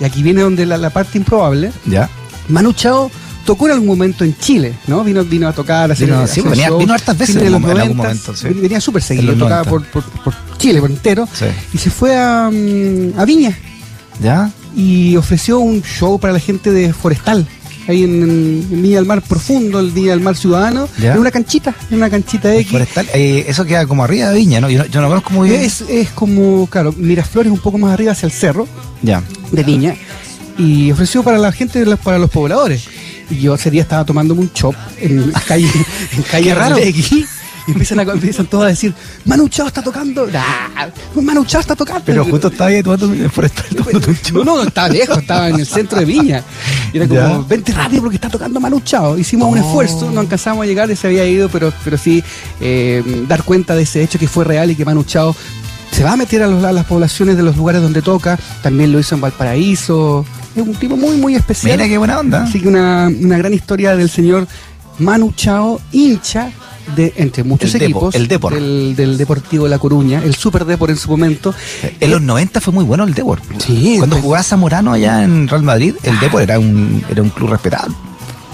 y 0.00 0.04
aquí 0.04 0.22
viene 0.22 0.40
donde 0.42 0.66
la- 0.66 0.78
la 0.78 0.90
parte 0.90 1.18
improbable. 1.18 1.72
Ya. 1.86 2.08
Manu 2.48 2.72
Chao 2.72 3.10
tocó 3.44 3.66
en 3.66 3.72
algún 3.72 3.88
momento 3.88 4.24
en 4.24 4.36
Chile, 4.38 4.74
¿no? 4.86 5.02
Vino, 5.04 5.24
vino 5.24 5.48
a 5.48 5.52
tocar, 5.52 5.90
a 5.90 5.92
hacer, 5.92 6.06
Vino- 6.08 6.20
a 6.20 6.26
sí, 6.26 6.40
hacer 6.40 6.50
venía- 6.50 6.70
vino 6.70 6.92
hartas 6.92 7.16
veces 7.18 7.36
en 7.36 7.44
los 7.52 7.54
algún- 7.54 7.70
en 7.70 7.78
algún 7.80 7.96
90, 7.98 8.02
momento, 8.26 8.36
sí. 8.36 8.48
Venía 8.60 8.80
súper 8.80 9.02
seguido, 9.02 9.34
tocaba 9.34 9.64
90. 9.64 9.70
por, 9.92 10.02
por- 10.02 10.22
por 10.22 10.34
Chile, 10.58 10.80
por 10.80 10.90
entero. 10.90 11.28
Sí. 11.32 11.46
Y 11.72 11.78
se 11.78 11.90
fue 11.90 12.16
a, 12.16 12.46
a 12.46 13.24
Viña 13.24 13.56
¿Ya? 14.22 14.50
y 14.76 15.16
ofreció 15.16 15.58
un 15.58 15.82
show 15.82 16.18
para 16.20 16.32
la 16.32 16.38
gente 16.40 16.70
de 16.70 16.92
Forestal. 16.92 17.46
Ahí 17.90 18.04
en, 18.04 18.22
en 18.70 18.82
Viña 18.82 18.96
del 18.96 19.06
Mar 19.06 19.20
Profundo, 19.22 19.80
el 19.80 19.90
Viña 19.90 20.10
del 20.12 20.20
Mar 20.20 20.36
Ciudadano, 20.36 20.88
Ya. 21.00 21.14
en 21.14 21.18
una 21.20 21.30
canchita, 21.30 21.74
en 21.90 21.96
una 21.98 22.08
canchita 22.10 22.54
X. 22.54 22.70
Forestal. 22.70 23.08
Eh, 23.14 23.44
eso 23.48 23.64
queda 23.64 23.86
como 23.86 24.04
arriba 24.04 24.30
de 24.30 24.36
Viña, 24.38 24.60
¿no? 24.60 24.70
Yo 24.70 24.78
no, 24.78 24.86
yo 24.86 25.00
no 25.00 25.08
conozco 25.08 25.30
muy 25.30 25.48
bien. 25.50 25.62
Es, 25.62 25.82
es 25.82 26.10
como, 26.10 26.66
claro, 26.68 26.92
Miraflores 26.96 27.50
un 27.52 27.58
poco 27.58 27.78
más 27.78 27.92
arriba 27.92 28.12
hacia 28.12 28.26
el 28.26 28.32
cerro. 28.32 28.66
Ya. 29.02 29.22
de 29.52 29.64
niña 29.64 29.96
y 30.58 30.90
ofreció 30.92 31.22
para 31.22 31.38
la 31.38 31.52
gente, 31.52 31.84
para 31.96 32.18
los 32.18 32.30
pobladores. 32.30 32.84
Y 33.30 33.36
yo 33.40 33.54
ese 33.54 33.70
día 33.70 33.80
estaba 33.82 34.04
tomándome 34.04 34.42
un 34.42 34.52
chop 34.52 34.74
en 35.00 35.32
calle, 35.46 35.70
en 36.16 36.22
calle 36.24 36.54
raro. 36.54 36.76
y 37.66 37.72
empiezan, 37.72 38.00
a, 38.00 38.02
empiezan 38.02 38.46
todos 38.46 38.64
a 38.64 38.68
decir, 38.68 38.94
Manu 39.24 39.48
Chao 39.48 39.66
está 39.66 39.82
tocando, 39.82 40.26
nah, 40.26 40.88
Manu 41.20 41.44
Chao 41.44 41.60
está 41.60 41.76
tocando. 41.76 42.02
Pero 42.04 42.24
justo 42.24 42.48
estaba 42.48 42.70
ahí 42.70 42.82
tomando 42.82 43.08
forestal 43.30 43.64
tomando 43.76 44.00
no, 44.32 44.44
no, 44.44 44.62
estaba 44.62 44.88
lejos, 44.88 45.18
estaba 45.18 45.48
en 45.48 45.60
el 45.60 45.66
centro 45.66 45.98
de 45.98 46.04
Viña. 46.04 46.42
Y 46.92 46.96
era 46.96 47.06
como, 47.08 47.20
Ya. 47.20 47.38
vente 47.48 47.72
rápido 47.72 48.02
porque 48.02 48.16
está 48.16 48.28
tocando 48.28 48.60
Manu 48.60 48.80
Chao. 48.80 49.18
Hicimos 49.18 49.48
un 49.52 49.58
Oh. 49.58 49.60
esfuerzo, 49.66 50.10
no 50.10 50.20
alcanzamos 50.20 50.64
a 50.64 50.66
llegar, 50.66 50.94
se 50.96 51.06
había 51.06 51.26
ido, 51.26 51.48
pero, 51.48 51.72
pero 51.84 51.96
sí 51.98 52.22
eh, 52.60 53.24
dar 53.28 53.42
cuenta 53.44 53.74
de 53.74 53.82
ese 53.82 54.02
hecho 54.02 54.18
que 54.18 54.26
fue 54.28 54.44
real 54.44 54.70
y 54.70 54.76
que 54.76 54.84
Manu 54.84 55.04
Chao 55.04 55.34
se 55.92 56.04
va 56.04 56.12
a 56.12 56.16
meter 56.16 56.42
a, 56.42 56.46
los- 56.46 56.62
a 56.64 56.72
las 56.72 56.86
poblaciones 56.86 57.36
de 57.36 57.42
los 57.42 57.56
lugares 57.56 57.82
donde 57.82 58.00
toca. 58.02 58.38
También 58.62 58.92
lo 58.92 58.98
hizo 59.00 59.14
en 59.14 59.20
Valparaíso. 59.20 60.24
Es 60.56 60.62
un 60.62 60.74
tipo 60.74 60.96
muy, 60.96 61.16
muy 61.16 61.34
especial. 61.36 61.76
Mira 61.76 61.88
qué 61.88 61.98
buena 61.98 62.18
onda. 62.20 62.44
Así 62.44 62.60
que 62.60 62.68
una, 62.68 63.08
una 63.08 63.36
gran 63.38 63.52
historia 63.54 63.94
del 63.96 64.08
señor 64.10 64.46
Manu 64.98 65.32
Chao, 65.36 65.80
hincha 65.92 66.50
de, 66.94 67.12
entre 67.16 67.44
muchos 67.44 67.74
El 67.74 67.82
equipos, 67.82 68.14
el 68.14 68.28
Depor. 68.28 68.54
Del, 68.54 68.94
del 68.96 69.16
Deportivo 69.18 69.64
de 69.64 69.70
La 69.70 69.78
Coruña, 69.78 70.22
el 70.24 70.34
Super 70.34 70.64
Depor 70.64 70.90
en 70.90 70.96
su 70.96 71.08
momento. 71.10 71.54
En 72.00 72.10
los 72.10 72.20
90 72.22 72.60
fue 72.60 72.72
muy 72.72 72.84
bueno 72.84 73.04
el 73.04 73.14
Depor. 73.14 73.40
Sí, 73.58 73.96
Cuando 73.98 74.16
pues. 74.16 74.24
jugaba 74.24 74.42
Zamorano 74.42 74.92
allá 74.92 75.24
en 75.24 75.48
Real 75.48 75.62
Madrid, 75.62 75.94
el 76.02 76.18
Depor 76.20 76.42
era 76.42 76.58
un, 76.58 77.02
era 77.10 77.22
un 77.22 77.30
club 77.30 77.50
respetado. 77.50 77.94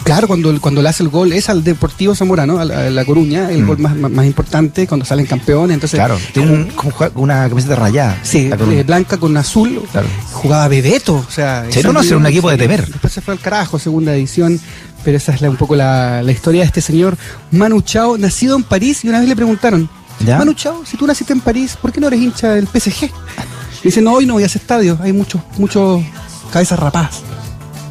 Claro, 0.04 0.28
cuando, 0.28 0.60
cuando 0.60 0.82
le 0.82 0.88
hace 0.88 1.02
el 1.02 1.08
gol 1.08 1.32
es 1.32 1.48
al 1.48 1.64
Deportivo 1.64 2.14
Zamorano, 2.14 2.60
a 2.60 2.64
la, 2.64 2.86
a 2.86 2.90
La 2.90 3.04
Coruña, 3.04 3.50
el 3.50 3.64
Mm. 3.64 3.66
gol 3.66 3.78
más, 3.78 3.96
más, 3.96 4.08
más 4.12 4.24
importante 4.24 4.86
cuando 4.86 5.04
salen 5.04 5.26
campeones. 5.26 5.74
Entonces, 5.74 5.98
Claro. 5.98 6.16
Tiene 6.32 6.52
un- 6.52 6.68
una 7.16 7.48
camiseta 7.48 7.74
rayada. 7.74 8.16
Sí, 8.22 8.48
eh, 8.52 8.84
blanca 8.86 9.16
con 9.18 9.36
azul. 9.36 9.82
Claro. 9.90 10.06
Jugaba 10.30 10.68
Bebeto. 10.68 11.16
O 11.16 11.28
sea, 11.28 11.66
no, 11.82 11.92
no, 11.92 12.02
era 12.02 12.16
un 12.18 12.26
equipo 12.26 12.48
de 12.52 12.56
temer. 12.56 12.86
Después 12.86 13.12
se 13.12 13.20
fue 13.20 13.34
al 13.34 13.40
carajo, 13.40 13.80
segunda 13.80 14.14
edición. 14.14 14.60
Pero 15.04 15.16
esa 15.18 15.32
es 15.32 15.40
la- 15.40 15.50
un 15.50 15.56
poco 15.56 15.76
la, 15.76 16.22
la 16.22 16.32
historia 16.32 16.62
de 16.62 16.66
este 16.66 16.80
señor 16.80 17.16
Manu 17.52 17.80
Chao, 17.80 18.18
nacido 18.18 18.56
en 18.56 18.62
París. 18.64 19.04
Y 19.04 19.08
una 19.08 19.20
vez 19.20 19.28
le 19.28 19.36
preguntaron, 19.36 19.88
¿Ya? 20.24 20.38
Manu 20.38 20.54
Chao, 20.54 20.82
si 20.84 20.96
tú 20.96 21.06
naciste 21.06 21.32
en 21.32 21.40
París, 21.40 21.76
¿por 21.80 21.92
qué 21.92 22.00
no 22.00 22.06
eres 22.08 22.20
hincha 22.20 22.50
del 22.54 22.66
PSG? 22.66 23.04
Y 23.04 23.10
dice, 23.84 24.00
no, 24.02 24.12
hoy 24.14 24.26
no 24.26 24.34
voy 24.34 24.42
a 24.42 24.46
ese 24.46 24.58
estadio. 24.58 24.98
Hay 25.02 25.12
muchos, 25.12 25.40
muchos 25.58 26.02
cabezas 26.52 26.78
rapadas. 26.78 27.20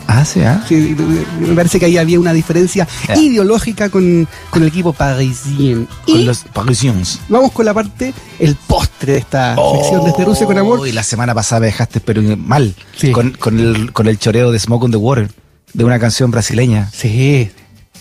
Ah, 0.08 0.24
sí. 0.24 0.40
Sí, 0.70 0.96
me 1.40 1.56
parece 1.56 1.80
que 1.80 1.86
ahí 1.88 1.98
había 1.98 2.20
una 2.20 2.32
diferencia 2.32 2.88
ideológica 3.16 3.90
con, 3.90 4.28
con 4.52 4.62
el 4.62 4.68
equipo 4.68 4.94
parisien. 4.94 5.88
Con 6.06 6.16
Y 6.16 6.24
los 6.26 6.40
Parisiens. 6.54 7.20
vamos 7.28 7.52
con 7.52 7.66
la 7.66 7.74
parte, 7.74 8.14
el 8.38 8.56
postre 8.56 9.14
de 9.14 9.20
esta 9.20 9.56
sección 9.56 10.04
de 10.04 10.12
este 10.12 10.24
Rusia 10.26 10.46
con 10.46 10.58
amor. 10.60 10.88
Y 10.88 10.92
la 10.92 11.02
semana 11.04 11.34
pasada 11.34 11.62
me 11.62 11.66
dejaste 11.68 12.02
pero 12.02 12.22
mal. 12.38 12.76
Sí. 12.96 13.12
Con, 13.12 13.32
con, 13.32 13.60
el, 13.60 13.92
con 13.94 14.08
el 14.08 14.20
choreo 14.20 14.52
de 14.52 14.60
Smoke 14.60 14.84
on 14.84 14.92
the 14.92 14.98
Water. 14.98 15.32
De 15.76 15.84
una 15.84 16.00
canción 16.00 16.32
brasileña. 16.32 16.90
Sí. 16.94 17.50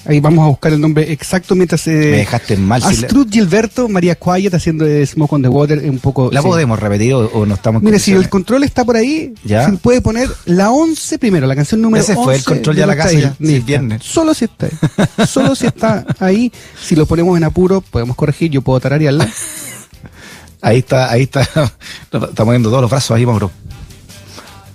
Ahí 0.07 0.21
vamos 0.21 0.45
a 0.45 0.49
buscar 0.49 0.71
el 0.73 0.81
nombre 0.83 1.11
exacto 1.11 1.55
mientras 1.55 1.81
se. 1.81 1.91
Me 1.91 2.19
dejaste 2.19 2.57
mal. 2.59 2.83
Astrud 2.85 3.27
Gilberto, 3.31 3.89
María 3.89 4.15
Quiet 4.15 4.53
haciendo 4.53 4.85
de 4.85 5.05
Smoke 5.07 5.33
on 5.33 5.43
the 5.43 5.49
Water 5.49 5.79
un 5.89 5.99
poco. 5.99 6.29
¿La 6.31 6.43
sí. 6.43 6.47
podemos 6.47 6.79
repetir 6.79 7.15
o, 7.15 7.21
o 7.27 7.47
no 7.47 7.55
estamos 7.55 7.83
Mire, 7.83 7.99
si 7.99 8.13
el 8.13 8.29
control 8.29 8.65
está 8.65 8.85
por 8.85 8.97
ahí, 8.97 9.33
Ya. 9.45 9.65
se 9.65 9.73
puede 9.79 10.03
poner 10.03 10.29
la 10.45 10.71
11 10.71 11.19
primero, 11.19 11.47
la 11.47 11.57
canción 11.57 11.81
número 11.81 12.03
11. 12.03 12.13
Ese 12.13 12.23
fue 12.23 12.37
el 12.37 12.45
control 12.45 12.77
ya 12.77 12.87
la 12.87 12.97
casa 12.97 13.11
el 13.13 13.33
Listo. 13.39 13.67
viernes. 13.67 14.03
Solo 14.05 14.35
si 14.35 14.45
está 14.45 14.67
ahí. 14.67 15.27
Solo 15.27 15.55
si 15.55 15.67
está 15.67 16.05
ahí. 16.21 16.53
Si 16.83 16.95
lo 16.95 17.07
ponemos 17.07 17.35
en 17.39 17.45
apuro, 17.45 17.81
podemos 17.81 18.15
corregir, 18.15 18.51
yo 18.51 18.61
puedo 18.61 18.79
tararearla. 18.81 19.29
Ahí 20.61 20.79
está, 20.79 21.11
ahí 21.11 21.25
está. 21.25 21.43
Estamos 22.11 22.53
viendo 22.53 22.71
todos 22.71 22.81
los 22.81 22.91
brazos 22.91 23.15
ahí, 23.15 23.27
Mauro. 23.27 23.51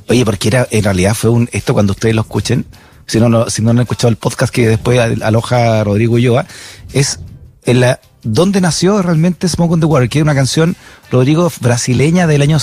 Oye, 0.07 0.23
porque 0.23 0.47
era, 0.49 0.67
en 0.69 0.83
realidad 0.83 1.15
fue 1.15 1.31
un, 1.31 1.49
esto 1.51 1.73
cuando 1.73 1.93
ustedes 1.93 2.13
lo 2.13 2.21
escuchen, 2.21 2.63
si 3.09 3.19
no, 3.19 3.27
no, 3.27 3.49
si 3.49 3.61
no 3.61 3.71
han 3.71 3.79
escuchado 3.79 4.09
el 4.09 4.15
podcast 4.15 4.53
que 4.53 4.67
después 4.67 4.99
al- 4.99 5.21
aloja 5.23 5.83
Rodrigo 5.83 6.13
Ulloa, 6.15 6.45
es 6.93 7.19
en 7.65 7.81
la, 7.81 7.99
¿dónde 8.23 8.61
nació 8.61 9.01
realmente 9.01 9.47
Smoke 9.49 9.73
on 9.73 9.79
the 9.79 9.85
Water? 9.85 10.07
Que 10.09 10.19
es 10.19 10.23
una 10.23 10.33
canción, 10.35 10.75
Rodrigo, 11.11 11.51
brasileña 11.61 12.25
del 12.27 12.41
año, 12.41 12.57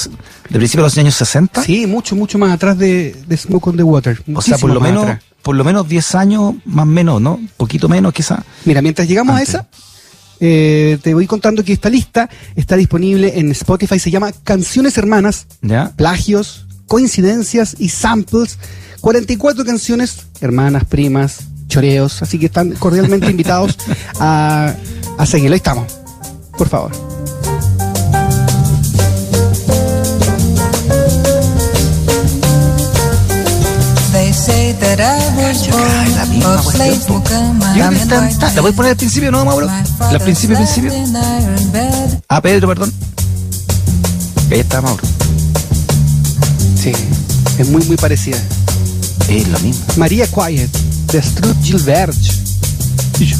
del 0.48 0.58
principio 0.58 0.82
de 0.84 0.88
los 0.88 0.98
años 0.98 1.14
60. 1.14 1.62
Sí, 1.62 1.86
mucho, 1.86 2.16
mucho 2.16 2.38
más 2.38 2.52
atrás 2.52 2.78
de, 2.78 3.14
de 3.26 3.36
Smoke 3.36 3.66
on 3.68 3.76
the 3.76 3.82
Water. 3.82 4.22
O 4.34 4.40
sea, 4.42 4.56
por 4.58 4.70
lo 4.72 4.80
menos, 4.80 5.02
atrás. 5.04 5.22
por 5.42 5.54
lo 5.56 5.64
menos 5.64 5.88
10 5.88 6.14
años, 6.14 6.54
más 6.64 6.84
o 6.84 6.86
menos, 6.86 7.20
¿no? 7.20 7.40
Poquito 7.56 7.88
menos 7.88 8.12
quizá. 8.12 8.42
Mira, 8.64 8.80
mientras 8.82 9.06
llegamos 9.08 9.36
Antes. 9.36 9.54
a 9.54 9.58
esa, 9.60 9.68
eh, 10.40 10.98
te 11.02 11.14
voy 11.14 11.26
contando 11.26 11.64
que 11.64 11.72
esta 11.72 11.88
lista 11.88 12.28
está 12.56 12.76
disponible 12.76 13.38
en 13.38 13.50
Spotify, 13.52 13.98
se 13.98 14.10
llama 14.10 14.32
Canciones 14.44 14.96
Hermanas, 14.98 15.46
¿Ya? 15.62 15.92
plagios, 15.96 16.66
coincidencias 16.86 17.76
y 17.78 17.88
samples. 17.90 18.58
44 19.00 19.64
canciones, 19.64 20.26
hermanas, 20.40 20.84
primas, 20.84 21.38
choreos, 21.68 22.22
así 22.22 22.38
que 22.38 22.46
están 22.46 22.72
cordialmente 22.72 23.30
invitados 23.30 23.76
a, 24.20 24.74
a 25.18 25.26
seguirlo. 25.26 25.54
Ahí 25.54 25.58
estamos, 25.58 25.86
por 26.56 26.68
favor. 26.68 26.92
La 37.76 37.90
misma 37.90 38.30
¿La 38.54 38.60
voy 38.62 38.72
a 38.72 38.74
poner 38.74 38.90
al 38.92 38.96
principio, 38.96 39.30
no, 39.30 39.44
Mauro? 39.44 39.66
¿La 39.66 40.18
principio, 40.18 40.56
principio? 40.56 40.92
Ah, 42.28 42.40
Pedro, 42.40 42.68
perdón. 42.68 42.92
Ahí 44.50 44.60
está, 44.60 44.80
Mauro. 44.80 45.02
Sí, 46.80 46.92
es 47.58 47.68
muy, 47.68 47.84
muy 47.84 47.96
parecida. 47.96 48.38
Es 49.28 49.48
lo 49.48 49.58
mismo. 49.58 49.84
María 49.96 50.26
Quiet, 50.26 50.70
de 51.12 51.22
Struth 51.22 51.56
Gilbert. 51.62 52.14
Mira. 53.18 53.36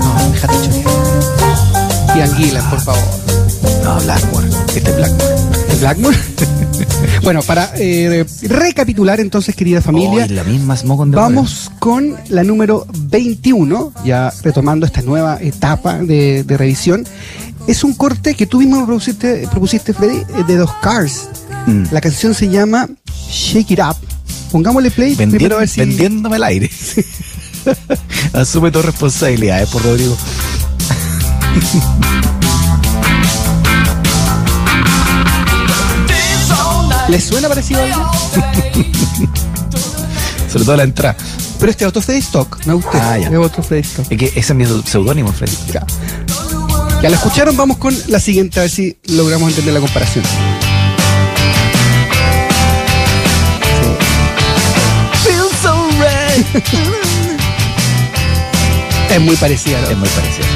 No, 0.00 0.30
déjate 0.32 0.54
chorear. 0.62 2.16
Y 2.16 2.20
Anguila, 2.20 2.70
por 2.70 2.80
favor. 2.82 3.02
No, 3.84 4.00
Blackmore. 4.00 4.48
Este 4.74 4.90
es 4.90 4.96
Blackmore. 4.96 5.34
¿El 5.70 5.76
Blackmore? 5.78 6.18
bueno, 7.22 7.42
para 7.42 7.70
eh, 7.76 8.26
recapitular 8.42 9.18
entonces, 9.20 9.54
querida 9.54 9.80
familia, 9.80 10.26
Oh, 10.28 10.32
la 10.32 10.44
misma 10.44 10.76
vamos 10.84 11.70
con 11.78 12.16
la 12.28 12.44
número 12.44 12.86
21, 12.98 13.92
ya 14.04 14.32
retomando 14.42 14.84
esta 14.84 15.00
nueva 15.02 15.38
etapa 15.40 15.98
de, 15.98 16.44
de 16.44 16.56
revisión. 16.56 17.06
Es 17.66 17.82
un 17.82 17.94
corte 17.94 18.34
que 18.34 18.46
tú 18.46 18.58
mismo 18.58 18.84
propusiste, 18.84 19.48
propusiste 19.50 19.94
Freddy, 19.94 20.18
eh, 20.18 20.44
de 20.46 20.56
dos 20.56 20.70
Cars. 20.82 21.28
Mm. 21.66 21.84
La 21.90 22.00
canción 22.00 22.34
se 22.34 22.48
llama 22.48 22.88
Shake 23.30 23.72
It 23.74 23.80
Up. 23.80 23.96
Pongámosle 24.52 24.90
play 24.90 25.14
Vendi- 25.14 25.36
primero 25.36 25.56
a 25.56 25.60
ver 25.60 25.68
si... 25.68 25.80
Vendiéndome 25.80 26.36
el 26.36 26.44
aire. 26.44 26.70
Asume 28.32 28.70
tu 28.70 28.80
responsabilidad, 28.82 29.62
eh, 29.62 29.66
por 29.70 29.82
Rodrigo. 29.82 30.16
¿Les 37.08 37.24
suena 37.24 37.48
parecido 37.48 37.80
a 37.80 37.84
algo? 37.84 38.06
Sobre 40.50 40.64
todo 40.64 40.76
la 40.76 40.82
entrada. 40.82 41.16
Pero 41.58 41.70
este 41.70 41.84
es 41.84 41.88
otro 41.88 42.02
Freddy 42.02 42.18
Stock, 42.18 42.58
no 42.66 42.76
usted. 42.76 42.98
Ah, 43.00 43.18
ya. 43.18 43.28
Es 43.28 43.36
otro 43.36 43.62
Freddy 43.62 43.82
Stock. 43.82 44.06
Es 44.10 44.18
que 44.18 44.26
ese 44.26 44.40
es 44.40 44.54
mi 44.54 44.66
seudónimo, 44.84 45.32
Freddy. 45.32 45.56
Ya. 45.72 45.86
Ya 47.02 47.10
la 47.10 47.16
escucharon, 47.16 47.56
vamos 47.56 47.76
con 47.78 47.94
la 48.08 48.18
siguiente, 48.18 48.58
a 48.58 48.62
ver 48.62 48.70
si 48.70 48.96
logramos 49.08 49.50
entender 49.50 49.74
la 49.74 49.80
comparación. 49.80 50.24
Es 59.10 59.20
muy 59.20 59.36
parecida, 59.36 59.80
¿no? 59.82 59.88
Es 59.90 59.96
muy 59.96 60.08
parecido. 60.08 60.46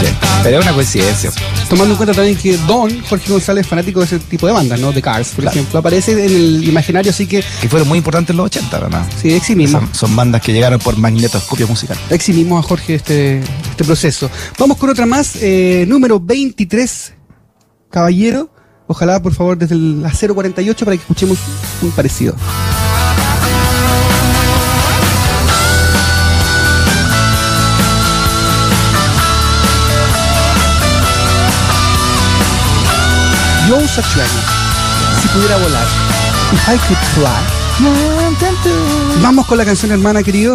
Sí, 0.00 0.06
pero 0.42 0.58
es 0.58 0.64
una 0.64 0.74
coincidencia. 0.74 1.30
Tomando 1.68 1.92
en 1.94 1.96
cuenta 1.96 2.14
también 2.14 2.36
que 2.36 2.56
Don, 2.58 3.00
Jorge 3.04 3.30
González, 3.32 3.62
es 3.64 3.68
fanático 3.68 4.00
de 4.00 4.06
ese 4.06 4.18
tipo 4.18 4.46
de 4.46 4.52
bandas, 4.52 4.78
¿no? 4.80 4.92
De 4.92 5.00
Cars, 5.02 5.28
por 5.30 5.42
Claro. 5.42 5.56
ejemplo. 5.56 5.78
Aparece 5.80 6.12
en 6.12 6.18
el 6.20 6.68
imaginario, 6.68 7.10
así 7.10 7.26
que 7.26 7.42
Que 7.60 7.68
fueron 7.68 7.88
muy 7.88 7.98
importantes 7.98 8.30
en 8.30 8.36
los 8.38 8.46
80, 8.46 8.78
¿verdad? 8.78 9.06
sí, 9.20 9.32
eximimos. 9.32 9.72
Son, 9.80 9.94
son 9.94 10.14
bandas 10.16 10.42
que 10.42 10.52
llegaron 10.52 10.78
por 10.80 10.96
magnetoscopio 10.98 11.66
musical. 11.66 11.96
Eximimos 12.10 12.64
a 12.64 12.68
Jorge 12.68 12.94
este, 12.96 13.40
este 13.70 13.84
proceso. 13.84 14.30
Vamos 14.58 14.76
con 14.76 14.90
otra 14.90 15.06
más, 15.06 15.36
eh, 15.40 15.84
número 15.88 16.20
23, 16.20 17.14
caballero. 17.90 18.50
Ojalá, 18.86 19.20
por 19.22 19.34
favor, 19.34 19.56
desde 19.58 19.74
la 19.76 20.10
048 20.10 20.84
para 20.84 20.96
que 20.96 21.02
escuchemos 21.02 21.38
un 21.82 21.90
parecido. 21.92 22.34
Joe 33.68 33.86
Satriani, 33.86 34.30
si 35.20 35.28
pudiera 35.28 35.58
volar. 35.58 35.86
If 36.54 36.68
I 36.68 36.78
could 36.88 36.96
fly. 37.14 37.58
Vamos 39.20 39.46
con 39.46 39.58
la 39.58 39.66
canción 39.66 39.92
hermana, 39.92 40.22
querido. 40.22 40.54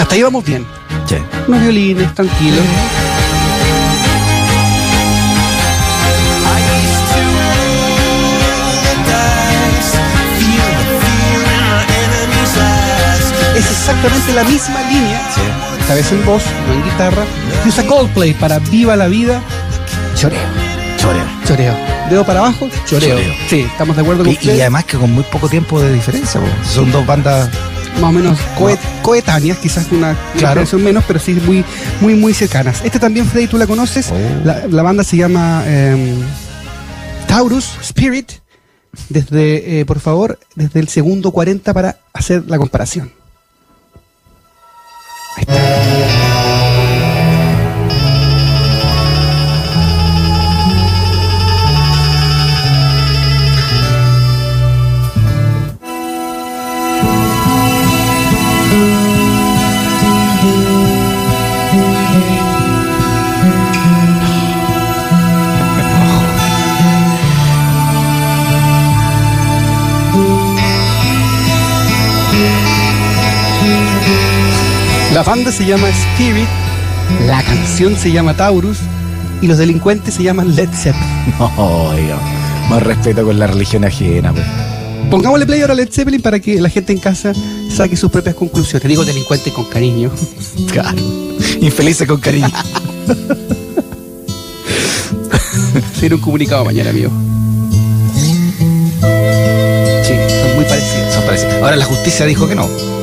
Hasta 0.00 0.14
ahí 0.14 0.22
vamos 0.22 0.42
bien. 0.46 0.66
Sí. 1.06 1.16
Unos 1.46 1.60
violines, 1.60 2.14
tranquilos. 2.14 2.64
Es 13.56 13.70
exactamente 13.70 14.32
la 14.34 14.44
misma 14.44 14.80
línea, 14.90 15.20
esta 15.80 15.94
vez 15.94 16.10
en 16.12 16.24
voz, 16.26 16.42
no 16.66 16.74
en 16.74 16.84
guitarra, 16.84 17.24
que 17.62 17.68
usa 17.68 17.86
Coldplay 17.86 18.34
para 18.34 18.58
Viva 18.58 18.96
la 18.96 19.06
Vida, 19.06 19.40
choreo, 20.16 20.40
Choreo. 20.98 21.24
choreo. 21.46 21.74
Dedo 22.10 22.24
para 22.26 22.40
abajo, 22.40 22.68
choreo. 22.84 23.16
Choreo. 23.16 23.32
Sí, 23.48 23.60
estamos 23.60 23.94
de 23.96 24.02
acuerdo 24.02 24.24
con 24.24 24.32
Y, 24.32 24.36
usted. 24.36 24.56
y 24.56 24.60
además 24.60 24.84
que 24.84 24.96
con 24.98 25.10
muy 25.12 25.22
poco 25.24 25.48
tiempo 25.48 25.80
de 25.80 25.92
diferencia, 25.92 26.40
po. 26.40 26.46
son 26.68 26.90
dos 26.90 27.06
bandas 27.06 27.48
más 28.00 28.10
o 28.10 28.12
menos 28.12 28.38
coet- 28.58 28.78
coetáneas, 29.02 29.58
quizás 29.58 29.86
una 29.92 30.16
Claro. 30.36 30.64
menos, 30.78 31.04
pero 31.06 31.20
sí 31.20 31.34
muy, 31.46 31.64
muy, 32.00 32.14
muy 32.14 32.34
cercanas. 32.34 32.80
Este 32.84 32.98
también, 32.98 33.24
Freddy, 33.26 33.46
tú 33.46 33.56
la 33.56 33.66
conoces. 33.68 34.10
Oh. 34.10 34.44
La, 34.44 34.62
la 34.68 34.82
banda 34.82 35.04
se 35.04 35.16
llama 35.16 35.62
em, 35.66 36.16
Taurus 37.28 37.76
Spirit. 37.82 38.32
Desde, 39.08 39.80
eh, 39.80 39.84
por 39.86 39.98
favor, 40.00 40.38
desde 40.54 40.78
el 40.80 40.88
segundo 40.88 41.30
40 41.32 41.72
para 41.74 41.96
hacer 42.12 42.44
la 42.46 42.58
comparación. 42.58 43.12
Ahí 45.36 45.42
está. 45.42 46.23
Banda 75.34 75.50
se 75.50 75.66
llama 75.66 75.88
Spirit, 75.88 76.46
la 77.26 77.42
canción 77.42 77.96
se 77.96 78.12
llama 78.12 78.36
Taurus 78.36 78.78
y 79.42 79.48
los 79.48 79.58
delincuentes 79.58 80.14
se 80.14 80.22
llaman 80.22 80.54
Led 80.54 80.68
Zeppelin. 80.72 81.34
Oiga, 81.58 82.20
más 82.70 82.80
respeto 82.80 83.24
con 83.24 83.36
la 83.36 83.48
religión 83.48 83.84
ajena, 83.84 84.32
pues. 84.32 84.46
Pongámosle 85.10 85.44
play 85.44 85.62
ahora 85.62 85.72
a 85.72 85.76
Led 85.76 85.88
Zeppelin 85.90 86.22
para 86.22 86.38
que 86.38 86.60
la 86.60 86.68
gente 86.68 86.92
en 86.92 87.00
casa 87.00 87.32
saque 87.68 87.96
sus 87.96 88.12
propias 88.12 88.36
conclusiones. 88.36 88.88
Digo 88.88 89.04
delincuente 89.04 89.52
con 89.52 89.64
cariño. 89.64 90.12
Claro. 90.70 91.02
Infelices 91.60 92.06
con 92.06 92.20
cariño. 92.20 92.46
Tiene 95.98 96.14
un 96.14 96.20
comunicado 96.20 96.64
mañana, 96.64 96.90
amigo. 96.90 97.10
Sí, 100.04 100.14
son 100.42 100.54
muy 100.54 100.64
parecidos. 100.64 101.12
Son 101.12 101.24
parecidos. 101.24 101.54
Ahora 101.54 101.74
la 101.74 101.86
justicia 101.86 102.24
dijo 102.24 102.46
que 102.46 102.54
no. 102.54 102.93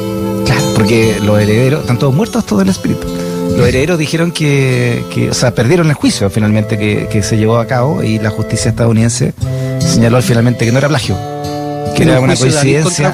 Porque 0.81 1.19
los 1.21 1.39
herederos, 1.39 1.81
están 1.81 1.99
todos 1.99 2.11
muertos 2.11 2.43
todos 2.43 2.63
del 2.63 2.69
espíritu. 2.69 3.07
Los 3.55 3.67
herederos 3.67 3.99
dijeron 3.99 4.31
que, 4.31 5.05
que, 5.13 5.29
o 5.29 5.33
sea, 5.35 5.53
perdieron 5.53 5.87
el 5.89 5.93
juicio 5.93 6.27
finalmente 6.31 6.75
que, 6.79 7.07
que 7.07 7.21
se 7.21 7.37
llevó 7.37 7.59
a 7.59 7.67
cabo 7.67 8.01
y 8.01 8.17
la 8.17 8.31
justicia 8.31 8.69
estadounidense 8.69 9.35
señaló 9.77 10.19
finalmente 10.23 10.65
que 10.65 10.71
no 10.71 10.79
era 10.79 10.87
plagio, 10.87 11.15
que 11.95 12.01
era 12.01 12.17
Un 12.17 12.23
una 12.23 12.35
coincidencia, 12.35 13.13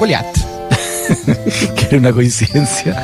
que 1.76 1.86
era 1.90 1.98
una 1.98 2.10
coincidencia 2.10 2.94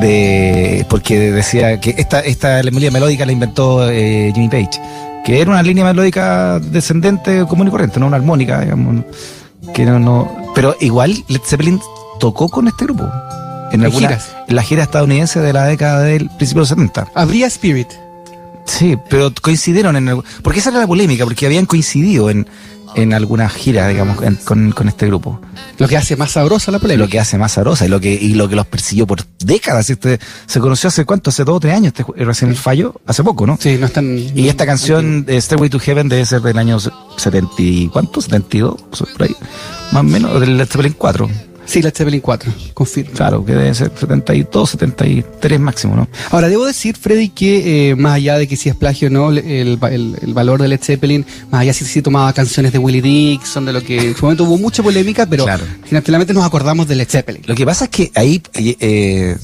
de 0.00 0.86
porque 0.88 1.30
decía 1.30 1.78
que 1.78 1.94
esta 1.98 2.20
esta 2.20 2.62
melodía 2.62 2.90
melódica 2.90 3.26
la 3.26 3.32
inventó 3.32 3.86
eh, 3.90 4.32
Jimmy 4.34 4.48
Page, 4.48 4.80
que 5.26 5.42
era 5.42 5.50
una 5.50 5.62
línea 5.62 5.84
melódica 5.84 6.58
descendente 6.58 7.44
común 7.44 7.68
y 7.68 7.70
corriente, 7.70 8.00
no 8.00 8.06
una 8.06 8.16
armónica, 8.16 8.62
digamos, 8.62 9.04
que 9.74 9.84
no, 9.84 9.98
no 9.98 10.52
pero 10.54 10.74
igual 10.80 11.22
Led 11.28 11.42
Zeppelin 11.44 11.78
tocó 12.18 12.48
con 12.48 12.66
este 12.66 12.86
grupo 12.86 13.12
en 13.72 13.84
alguna 13.84 14.08
giras. 14.08 14.30
en 14.48 14.56
la 14.56 14.62
gira 14.62 14.82
estadounidense 14.82 15.40
de 15.40 15.52
la 15.52 15.64
década 15.64 16.00
del 16.02 16.28
principio 16.28 16.60
de 16.60 16.60
los 16.62 16.68
70. 16.68 17.08
Habría 17.14 17.46
Spirit. 17.46 17.88
Sí, 18.66 18.96
pero 19.08 19.32
coincidieron 19.40 19.96
en... 19.96 20.08
el- 20.08 20.22
porque 20.42 20.58
esa 20.60 20.70
era 20.70 20.80
la 20.80 20.86
polémica, 20.86 21.24
porque 21.24 21.46
habían 21.46 21.66
coincidido 21.66 22.30
en, 22.30 22.48
en 22.96 23.12
alguna 23.14 23.48
gira, 23.48 23.86
digamos, 23.86 24.20
en- 24.22 24.34
con, 24.36 24.72
con 24.72 24.88
este 24.88 25.06
grupo. 25.06 25.40
Lo 25.78 25.86
que 25.86 25.96
hace 25.96 26.16
más 26.16 26.32
sabrosa 26.32 26.72
la 26.72 26.80
polémica. 26.80 27.04
Lo 27.04 27.08
que 27.10 27.20
hace 27.20 27.38
más 27.38 27.52
sabrosa 27.52 27.86
y 27.86 27.88
lo 27.88 28.00
que, 28.00 28.12
y 28.12 28.34
lo 28.34 28.48
que 28.48 28.56
los 28.56 28.66
persiguió 28.66 29.06
por 29.06 29.20
décadas. 29.38 29.88
Este, 29.90 30.18
se 30.46 30.58
conoció 30.58 30.88
hace 30.88 31.04
cuánto, 31.04 31.30
hace 31.30 31.44
dos 31.44 31.56
o 31.58 31.60
tres 31.60 31.74
años, 31.74 31.88
este, 31.88 32.02
ju- 32.04 32.14
recién 32.24 32.50
el 32.50 32.56
fallo, 32.56 33.00
hace 33.06 33.22
poco, 33.22 33.46
¿no? 33.46 33.56
Sí, 33.60 33.76
no 33.78 33.86
están. 33.86 34.18
Y 34.34 34.48
esta 34.48 34.66
canción, 34.66 35.24
eh, 35.28 35.40
Stairway 35.40 35.70
to 35.70 35.78
Heaven, 35.78 36.08
debe 36.08 36.26
ser 36.26 36.40
del 36.42 36.58
año 36.58 36.78
70 36.80 37.52
y 37.58 37.88
¿cuánto? 37.88 38.20
72, 38.20 38.74
por 39.16 39.22
ahí. 39.22 39.36
Más 39.92 40.00
o 40.00 40.04
menos, 40.04 40.40
del 40.40 40.58
Zeppelin 40.66 40.94
4. 40.98 41.30
Sí, 41.66 41.82
la 41.82 41.90
Zeppelin 41.90 42.20
4, 42.20 42.52
confirmo. 42.74 43.12
Claro, 43.14 43.44
que 43.44 43.52
debe 43.52 43.74
ser 43.74 43.90
72, 43.98 44.70
73 44.70 45.60
máximo, 45.60 45.96
¿no? 45.96 46.08
Ahora, 46.30 46.48
debo 46.48 46.64
decir, 46.64 46.96
Freddy, 46.96 47.28
que 47.30 47.90
eh, 47.90 47.96
más 47.96 48.14
allá 48.14 48.38
de 48.38 48.46
que 48.48 48.56
si 48.56 48.68
es 48.68 48.76
plagio 48.76 49.08
o 49.08 49.10
no, 49.10 49.30
el, 49.30 49.38
el- 49.38 49.78
el- 50.22 50.34
valor 50.34 50.62
de 50.62 50.68
Led 50.68 50.80
Zeppelin, 50.80 51.26
más 51.50 51.62
allá 51.62 51.72
si 51.72 51.84
si 51.84 52.02
tomaba 52.02 52.32
canciones 52.32 52.72
de 52.72 52.78
Willie 52.78 53.02
Dixon, 53.02 53.64
de 53.66 53.72
lo 53.72 53.82
que 53.82 53.98
en 53.98 54.16
su 54.16 54.22
momento 54.24 54.44
hubo 54.44 54.58
mucha 54.58 54.82
polémica, 54.82 55.26
pero 55.26 55.44
Claro. 55.44 55.64
finalmente 55.84 56.32
nos 56.32 56.44
acordamos 56.44 56.86
de 56.88 56.94
Led 56.94 57.08
Zeppelin. 57.08 57.42
Lo 57.46 57.54
que 57.54 57.66
pasa 57.66 57.84
es 57.86 57.90
que 57.90 58.10
ahí, 58.14 58.40
eh, 58.54 59.36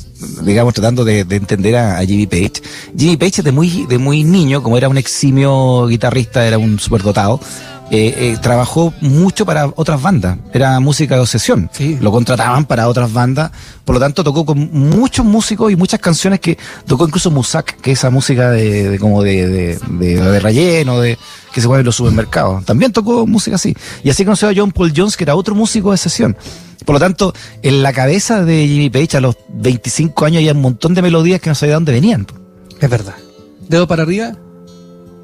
digamos, 0.44 0.74
tratando 0.74 1.04
de, 1.04 1.24
de 1.24 1.36
entender 1.36 1.76
a, 1.76 1.98
a 1.98 2.04
Jimmy 2.06 2.26
Page, 2.26 2.52
Jimmy 2.96 3.16
Page 3.16 3.42
de 3.42 3.52
muy, 3.52 3.86
de 3.88 3.98
muy 3.98 4.22
niño, 4.24 4.62
como 4.62 4.76
era 4.76 4.88
un 4.88 4.98
eximio 4.98 5.86
guitarrista, 5.88 6.46
era 6.46 6.58
un 6.58 6.78
superdotado, 6.78 7.40
eh, 7.94 8.14
eh, 8.16 8.38
trabajó 8.40 8.94
mucho 9.02 9.44
para 9.44 9.66
otras 9.66 10.00
bandas. 10.00 10.38
Era 10.54 10.80
música 10.80 11.14
de 11.14 11.20
obsesión. 11.20 11.68
Sí. 11.74 11.98
Lo 12.00 12.10
contrataban 12.10 12.64
para 12.64 12.88
otras 12.88 13.12
bandas. 13.12 13.50
Por 13.84 13.96
lo 13.96 14.00
tanto, 14.00 14.24
tocó 14.24 14.46
con 14.46 14.70
muchos 14.72 15.26
músicos 15.26 15.70
y 15.70 15.76
muchas 15.76 16.00
canciones 16.00 16.40
que 16.40 16.56
tocó 16.86 17.06
incluso 17.06 17.30
Musak, 17.30 17.82
que 17.82 17.92
es 17.92 17.98
esa 17.98 18.08
música 18.08 18.50
de, 18.50 18.88
de 18.88 18.98
como 18.98 19.22
de, 19.22 19.46
de, 19.46 19.78
de, 19.78 20.40
relleno, 20.40 21.00
de 21.02 21.18
que 21.52 21.60
se 21.60 21.68
mueve 21.68 21.80
en 21.80 21.84
los 21.84 21.96
supermercados. 21.96 22.64
También 22.64 22.92
tocó 22.92 23.26
música 23.26 23.56
así. 23.56 23.76
Y 24.02 24.08
así 24.08 24.24
conoció 24.24 24.48
a 24.48 24.52
John 24.56 24.72
Paul 24.72 24.94
Jones, 24.96 25.14
que 25.14 25.24
era 25.24 25.36
otro 25.36 25.54
músico 25.54 25.90
de 25.90 25.98
sesión. 25.98 26.34
Por 26.86 26.94
lo 26.94 26.98
tanto, 26.98 27.34
en 27.60 27.82
la 27.82 27.92
cabeza 27.92 28.42
de 28.42 28.66
Jimmy 28.68 28.88
Page 28.88 29.18
a 29.18 29.20
los 29.20 29.36
25 29.50 30.24
años 30.24 30.38
había 30.38 30.52
un 30.52 30.62
montón 30.62 30.94
de 30.94 31.02
melodías 31.02 31.42
que 31.42 31.50
no 31.50 31.54
sabía 31.54 31.72
de 31.72 31.74
dónde 31.74 31.92
venían. 31.92 32.26
Es 32.80 32.88
verdad. 32.88 33.16
Dedo 33.68 33.86
para 33.86 34.04
arriba, 34.04 34.32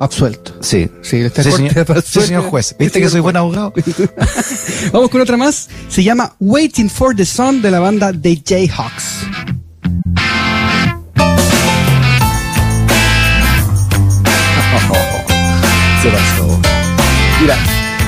absuelto. 0.01 0.55
Sí. 0.61 0.91
Sí, 1.03 1.19
esta 1.19 1.43
Sí, 1.43 1.51
corte 1.51 1.69
señor, 1.71 1.87
para 1.87 2.03
sí, 2.03 2.21
señor 2.21 2.43
juez. 2.45 2.75
¿Viste 2.79 3.01
que 3.01 3.09
soy 3.09 3.21
buen 3.21 3.37
abogado? 3.37 3.73
Vamos 4.93 5.11
con 5.11 5.21
otra 5.21 5.37
más. 5.37 5.69
Se 5.89 6.03
llama 6.03 6.35
Waiting 6.41 6.91
for 6.91 7.15
the 7.15 7.25
Sun 7.25 7.63
de 7.63 7.71
la 7.71 7.81
banda 7.81 8.13
The 8.13 8.43
Jayhawks. 8.45 9.25
Se 16.03 16.11
pasó. 16.11 16.61
Mira, 17.41 17.57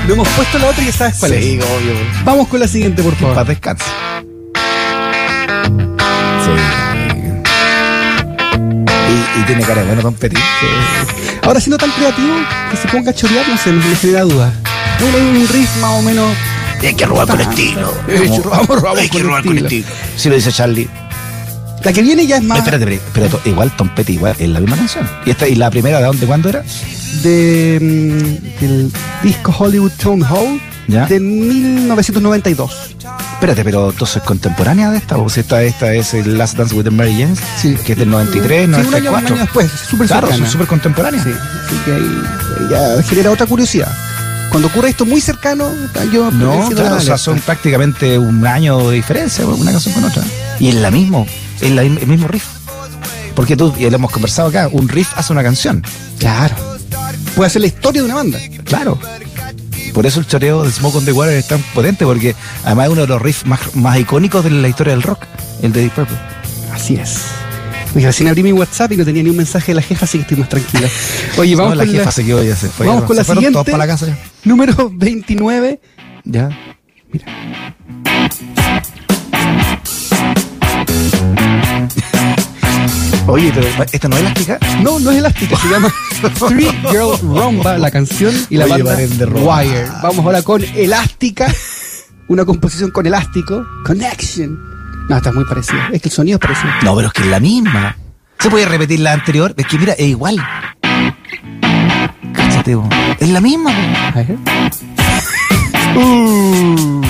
lo 0.07 0.15
hemos 0.15 0.29
puesto 0.29 0.59
la 0.59 0.69
otra 0.69 0.83
y 0.83 0.87
ya 0.87 0.93
sabes 0.93 1.17
cuál 1.19 1.33
es. 1.33 1.45
Sí, 1.45 1.59
obvio. 1.59 1.93
Vamos 2.25 2.49
con 2.49 2.61
la 2.61 2.69
siguiente, 2.69 3.03
por 3.03 3.15
favor. 3.17 3.35
Paz 3.35 3.49
descanse. 3.49 3.85
Y, 9.41 9.43
y 9.43 9.45
tiene 9.45 9.63
cara 9.63 9.81
de 9.83 9.87
bueno 9.87 10.03
Tom 10.03 10.15
Petty. 10.15 10.37
Ahora, 11.43 11.61
siendo 11.61 11.79
tan 11.79 11.91
creativo, 11.91 12.35
que 12.71 12.77
se 12.77 12.89
ponga 12.89 13.11
a 13.11 13.15
chorear, 13.15 13.49
no 13.49 13.57
sé, 13.57 13.73
me 13.73 13.97
genera 13.97 14.23
duda. 14.23 14.53
Hay 14.99 15.41
un 15.41 15.49
riff 15.49 15.77
más 15.81 15.91
o 15.93 16.03
menos. 16.03 16.37
Hay 16.81 16.95
que 16.95 17.07
robar 17.07 17.27
con 17.27 17.41
estilo. 17.41 17.93
Hay 18.09 19.09
que 19.09 19.19
robar 19.23 19.45
con 19.45 19.59
estilo. 19.59 19.87
Sí 20.17 20.29
lo 20.29 20.35
dice 20.35 20.53
Charlie. 20.53 20.89
La 21.83 21.93
que 21.93 22.03
viene 22.03 22.27
ya 22.27 22.37
es 22.37 22.43
más 22.43 22.59
Espérate, 22.59 23.01
pero, 23.15 23.41
igual 23.47 23.75
Tom 23.75 23.89
Petty 23.95 24.15
igual 24.15 24.37
es 24.39 24.49
la 24.49 24.61
misma 24.61 24.77
canción. 24.77 25.09
¿Y 25.25 25.31
esta 25.31 25.49
y 25.49 25.55
la 25.55 25.71
primera 25.71 25.99
de 25.99 26.05
dónde 26.05 26.27
cuándo 26.27 26.51
era? 26.51 26.63
de, 27.23 27.79
mm, 27.81 28.61
del 28.61 28.93
disco 29.23 29.55
Hollywood 29.59 29.93
Town 30.01 30.23
Hall 30.23 30.61
¿Ya? 30.89 31.07
de 31.07 31.21
1992. 31.21 32.97
Espérate, 33.41 33.65
pero 33.65 33.89
entonces 33.91 34.19
es 34.19 34.23
contemporánea 34.23 34.91
de 34.91 34.99
esta, 34.99 35.17
o 35.17 35.31
si 35.31 35.41
esta, 35.41 35.63
esta 35.63 35.95
es 35.95 36.13
el 36.13 36.37
Last 36.37 36.59
Dance 36.59 36.75
with 36.75 36.91
Mary 36.91 37.13
Jane, 37.19 37.35
Sí. 37.57 37.75
que 37.87 37.93
es 37.93 37.99
del 37.99 38.11
93, 38.11 38.61
Sí, 38.61 38.65
un 38.69 38.75
año, 38.75 38.85
un 38.85 38.91
94. 38.91 39.35
año 39.35 39.43
después, 39.45 39.71
súper 39.89 40.07
claro, 40.09 40.29
súper 40.47 40.67
contemporáneas. 40.67 41.25
Sí, 41.25 41.31
así 41.67 41.77
que 41.87 41.95
ahí 41.95 42.23
ya 42.71 43.03
genera 43.03 43.31
otra 43.31 43.47
curiosidad. 43.47 43.89
Cuando 44.51 44.69
ocurre 44.69 44.91
esto 44.91 45.07
muy 45.07 45.23
cercano, 45.23 45.71
yo 46.13 46.31
No, 46.31 46.69
claro, 46.69 46.91
la 46.91 46.97
o 46.97 47.01
sea, 47.01 47.17
son 47.17 47.41
prácticamente 47.41 48.19
un 48.19 48.47
año 48.47 48.91
de 48.91 48.97
diferencia, 48.97 49.47
una 49.47 49.71
canción 49.73 49.95
con 49.95 50.05
otra. 50.05 50.23
Y 50.59 50.69
es 50.69 50.75
la 50.75 50.91
mismo, 50.91 51.27
es 51.63 51.71
la- 51.71 51.83
el 51.83 52.07
mismo 52.07 52.29
riff. 52.29 52.45
Porque 53.35 53.57
tú, 53.57 53.73
y 53.79 53.89
lo 53.89 53.97
hemos 53.97 54.11
conversado 54.11 54.49
acá, 54.49 54.69
un 54.71 54.87
riff 54.89 55.09
hace 55.17 55.33
una 55.33 55.43
canción. 55.43 55.83
Claro. 56.19 56.55
Puede 57.35 57.49
ser 57.49 57.63
la 57.63 57.69
historia 57.69 58.03
de 58.03 58.07
una 58.07 58.17
banda. 58.17 58.39
Claro. 58.65 58.99
Por 59.93 60.07
eso 60.07 60.21
el 60.21 60.27
choreo 60.27 60.63
de 60.65 60.71
Smoke 60.71 60.97
on 60.97 61.05
the 61.05 61.13
Water 61.13 61.35
es 61.37 61.49
tan 61.49 61.61
potente, 61.75 62.05
porque 62.05 62.35
además 62.65 62.87
es 62.87 62.93
uno 62.93 63.01
de 63.03 63.07
los 63.09 63.21
riffs 63.23 63.45
más, 63.47 63.75
más 63.77 63.99
icónicos 63.99 64.45
de 64.45 64.51
la 64.51 64.69
historia 64.69 64.93
del 64.95 65.03
rock, 65.03 65.25
el 65.63 65.73
de 65.73 65.81
Deep 65.83 65.93
Purple. 65.93 66.17
Así 66.73 66.95
es. 66.97 67.21
Oye, 67.97 68.07
recién 68.07 68.29
abrí 68.29 68.43
mi 68.45 68.53
WhatsApp 68.53 68.93
y 68.93 68.97
no 68.97 69.05
tenía 69.05 69.23
ni 69.25 69.31
un 69.31 69.37
mensaje 69.37 69.73
de 69.73 69.75
la 69.75 69.83
jefa, 69.83 70.05
así 70.05 70.19
que 70.19 70.23
estoy 70.23 70.37
más 70.39 70.49
tranquila. 70.49 70.89
Oye, 71.39 71.57
vamos 71.57 71.71
No, 71.73 71.75
la 71.77 71.85
con 71.85 71.93
jefa 71.93 72.05
la, 72.05 72.11
se 72.13 72.25
quedó 72.25 72.43
ya 72.45 72.55
se 72.55 72.69
fue. 72.69 72.87
vamos 72.87 73.05
con 73.05 73.17
la 73.17 73.25
siguiente. 73.25 73.51
todos 73.53 73.65
para 73.67 73.79
la 73.79 73.87
casa 73.89 74.07
ya. 74.07 74.19
número 74.45 74.91
29. 74.95 75.81
Ya. 76.25 76.51
Oye, 83.27 83.53
pero 83.55 83.67
esta 83.93 84.09
no 84.09 84.17
es 84.17 84.23
elástica. 84.23 84.59
No, 84.83 84.99
no 84.99 85.11
es 85.11 85.19
elástica, 85.19 85.57
se 85.57 85.69
llama 85.69 85.93
Three 86.49 86.71
Girl 86.91 87.17
Rumba, 87.23 87.79
la 87.79 87.91
canción 87.91 88.35
y 88.49 88.57
la 88.57 88.65
Oye, 88.65 88.83
banda 88.83 88.97
de. 88.97 89.25
Wire. 89.27 89.87
Vamos 90.03 90.25
ahora 90.25 90.43
con 90.43 90.63
Elástica, 90.75 91.47
una 92.29 92.45
composición 92.45 92.91
con 92.91 93.07
elástico, 93.07 93.65
Connection. 93.85 94.59
No, 95.09 95.17
está 95.17 95.33
muy 95.33 95.45
parecido. 95.45 95.81
Es 95.93 96.03
que 96.03 96.09
el 96.09 96.15
sonido 96.15 96.37
es 96.37 96.41
parecido. 96.41 96.73
No, 96.85 96.95
pero 96.97 97.09
es 97.09 97.13
que 97.13 97.23
es 97.23 97.29
la 97.29 97.41
misma. 97.41 97.97
¿Se 98.39 98.49
puede 98.51 98.65
repetir 98.67 99.01
la 99.01 99.13
anterior? 99.13 99.55
Es 99.57 99.67
que 99.67 99.79
mira, 99.79 99.93
es 99.95 100.07
igual. 100.07 100.37
Cáchate, 102.33 102.75
bo. 102.75 102.89
es 103.19 103.29
la 103.29 103.41
misma. 103.41 103.71
Uh. 105.97 107.03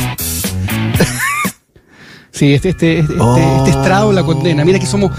Sí, 2.33 2.55
este, 2.55 2.71
este, 2.71 3.01
este, 3.01 3.15
Oh. 3.19 3.37
este 3.59 3.71
estrado 3.71 4.13
la 4.13 4.23
condena. 4.23 4.65
Mira 4.65 4.79
que 4.79 4.87
somos 4.87 5.13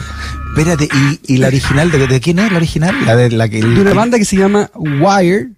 Espérate, 0.55 0.87
¿y, 0.93 1.19
y 1.33 1.37
la 1.37 1.47
original? 1.47 1.89
¿De, 1.91 2.07
de 2.07 2.19
quién 2.19 2.39
es 2.39 2.51
la 2.51 2.57
original? 2.57 2.95
La 3.05 3.15
de 3.15 3.29
la 3.31 3.47
que... 3.49 3.61
de 3.61 3.81
una 3.81 3.93
banda 3.93 4.17
que 4.17 4.25
se 4.25 4.35
llama 4.37 4.69
Wire, 4.75 5.49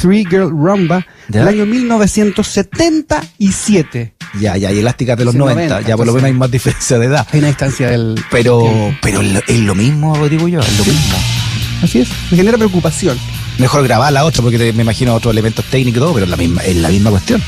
Three 0.00 0.24
Girl 0.28 0.50
Rumba, 0.50 1.06
¿Ya? 1.28 1.40
del 1.44 1.48
año 1.60 1.66
1977. 1.66 4.14
Ya, 4.40 4.56
ya, 4.56 4.72
y 4.72 4.78
elástica 4.78 5.14
de 5.14 5.24
los 5.26 5.32
Sí, 5.34 5.38
90. 5.38 5.68
90, 5.74 5.88
ya 5.88 5.96
por 5.96 6.06
lo 6.06 6.14
menos 6.14 6.26
hay 6.26 6.32
más 6.32 6.50
diferencia 6.50 6.98
de 6.98 7.06
edad. 7.06 7.26
Hay 7.32 7.38
una 7.40 7.48
distancia 7.48 7.90
del. 7.90 8.14
Pero, 8.30 8.64
pero 9.02 9.20
es 9.20 9.58
lo- 9.60 9.74
mismo, 9.74 10.28
digo 10.28 10.48
yo, 10.48 10.60
es 10.60 10.78
lo 10.78 10.84
mismo. 10.84 11.16
Así 11.82 12.00
es, 12.00 12.08
me 12.30 12.36
genera 12.36 12.56
preocupación. 12.56 13.18
Mejor 13.58 13.82
grabar 13.84 14.12
la 14.12 14.24
otra 14.24 14.42
porque 14.42 14.58
te- 14.58 14.72
me 14.72 14.82
imagino 14.82 15.14
otros 15.14 15.32
elementos 15.32 15.64
técnicos 15.66 15.98
y 15.98 16.00
todo, 16.00 16.14
pero 16.14 16.24
es 16.24 16.30
la 16.30 16.36
misma, 16.36 16.62
es 16.62 16.76
la 16.76 16.88
misma 16.88 17.10
cuestión. 17.10 17.42